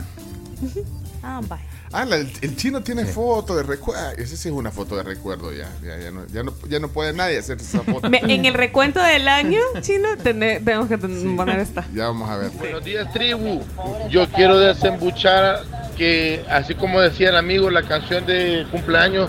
Ah, 1.25 1.41
vaya. 1.49 1.63
Ah, 1.93 2.05
la- 2.05 2.17
el, 2.17 2.33
el 2.41 2.57
chino 2.57 2.83
tiene 2.83 3.05
foto 3.05 3.55
de 3.57 3.63
recuerdo. 3.63 4.11
Esa 4.17 4.37
sí 4.37 4.49
es 4.49 4.55
una 4.55 4.71
foto 4.71 4.97
de 4.97 5.03
recuerdo 5.03 5.53
ya. 5.53 5.69
Ya, 5.83 5.99
ya 5.99 6.11
no, 6.11 6.27
ya, 6.27 6.43
no, 6.43 6.53
ya 6.69 6.79
no 6.79 6.89
puede 6.89 7.13
nadie 7.13 7.39
hacer 7.39 7.59
esa 7.61 7.81
foto. 7.83 8.09
Me- 8.09 8.21
en 8.27 8.45
el 8.45 8.55
recuento 8.55 9.03
del 9.03 9.29
año, 9.29 9.61
chino, 9.81 10.09
tene- 10.23 10.61
tenemos 10.61 10.89
que 10.89 10.99
ten- 10.99 11.37
poner 11.37 11.59
esta. 11.61 11.87
Ya 11.95 12.07
vamos 12.07 12.29
a 12.31 12.37
ver. 12.39 12.51
Buenos 12.53 12.85
días, 12.85 13.13
tribu. 13.13 13.61
Yo 14.11 14.27
quiero 14.31 14.59
desembuchar 14.59 15.63
que, 15.97 16.45
así 16.49 16.75
como 16.75 17.01
decía 17.01 17.29
el 17.29 17.37
amigo, 17.37 17.69
la 17.71 17.83
canción 17.83 18.25
de 18.27 18.67
cumpleaños, 18.71 19.29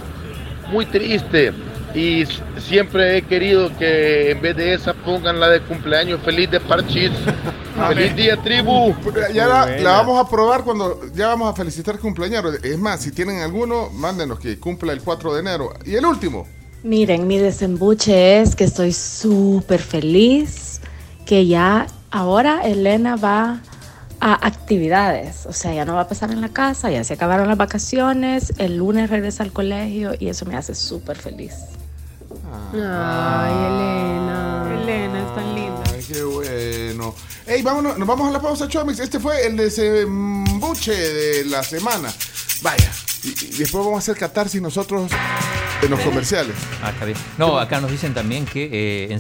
muy 0.71 0.85
triste. 0.85 1.51
Y 1.93 2.25
siempre 2.59 3.17
he 3.17 3.21
querido 3.23 3.69
que 3.77 4.31
en 4.31 4.41
vez 4.41 4.55
de 4.55 4.73
esa 4.73 4.93
pongan 4.93 5.39
la 5.39 5.49
de 5.49 5.59
cumpleaños 5.61 6.21
feliz 6.23 6.49
de 6.49 6.59
Parchis. 6.59 7.11
¡Feliz 7.89 8.15
día, 8.15 8.37
tribu! 8.41 8.95
Ya 9.33 9.47
la, 9.47 9.65
la 9.65 9.91
vamos 9.91 10.25
a 10.25 10.29
probar 10.29 10.63
cuando 10.63 11.01
ya 11.13 11.27
vamos 11.27 11.51
a 11.51 11.55
felicitar 11.55 11.99
cumpleaños. 11.99 12.43
Es 12.63 12.77
más, 12.77 13.01
si 13.01 13.11
tienen 13.11 13.39
alguno, 13.39 13.89
mándenos 13.89 14.39
que 14.39 14.59
cumpla 14.59 14.93
el 14.93 15.01
4 15.01 15.33
de 15.33 15.39
enero. 15.39 15.73
Y 15.85 15.95
el 15.95 16.05
último. 16.05 16.47
Miren, 16.83 17.27
mi 17.27 17.37
desembuche 17.37 18.41
es 18.41 18.55
que 18.55 18.65
estoy 18.65 18.91
súper 18.91 19.79
feliz 19.81 20.81
que 21.25 21.47
ya 21.47 21.87
ahora 22.11 22.61
Elena 22.63 23.15
va 23.15 23.61
a 24.19 24.47
actividades, 24.47 25.45
o 25.45 25.53
sea, 25.53 25.73
ya 25.73 25.83
no 25.83 25.95
va 25.95 26.01
a 26.01 26.07
pasar 26.07 26.31
en 26.31 26.39
la 26.39 26.49
casa, 26.49 26.89
ya 26.89 27.03
se 27.03 27.13
acabaron 27.13 27.47
las 27.47 27.57
vacaciones, 27.57 28.53
el 28.57 28.77
lunes 28.77 29.09
regresa 29.09 29.43
al 29.43 29.51
colegio 29.51 30.13
y 30.17 30.27
eso 30.27 30.45
me 30.45 30.55
hace 30.55 30.75
súper 30.75 31.17
feliz. 31.17 31.53
Ay, 32.73 33.53
Elena. 33.65 34.79
Elena, 34.81 35.19
es 35.19 35.35
tan 35.35 35.55
linda. 35.55 35.82
Qué 36.13 36.23
bueno. 36.23 37.15
Ey, 37.47 37.63
vámonos, 37.63 37.97
nos 37.97 38.07
vamos 38.07 38.29
a 38.29 38.31
la 38.31 38.39
pausa, 38.39 38.67
Chomix. 38.67 38.99
Este 38.99 39.19
fue 39.19 39.47
el 39.47 39.57
desembuche 39.57 40.91
de 40.91 41.45
la 41.45 41.63
semana. 41.63 42.13
Vaya. 42.61 42.91
Y, 43.23 43.29
y 43.29 43.57
después 43.57 43.83
vamos 43.83 43.95
a 43.95 43.97
hacer 43.97 44.15
catarsis 44.17 44.61
nosotros 44.61 45.11
en 45.81 45.89
los 45.89 45.99
comerciales. 46.01 46.55
Ah, 46.83 46.91
está 46.91 47.05
bien. 47.05 47.17
No, 47.39 47.57
acá 47.57 47.81
nos 47.81 47.89
dicen 47.89 48.13
también 48.13 48.45
que 48.45 48.69
eh, 48.71 49.11
en 49.11 49.19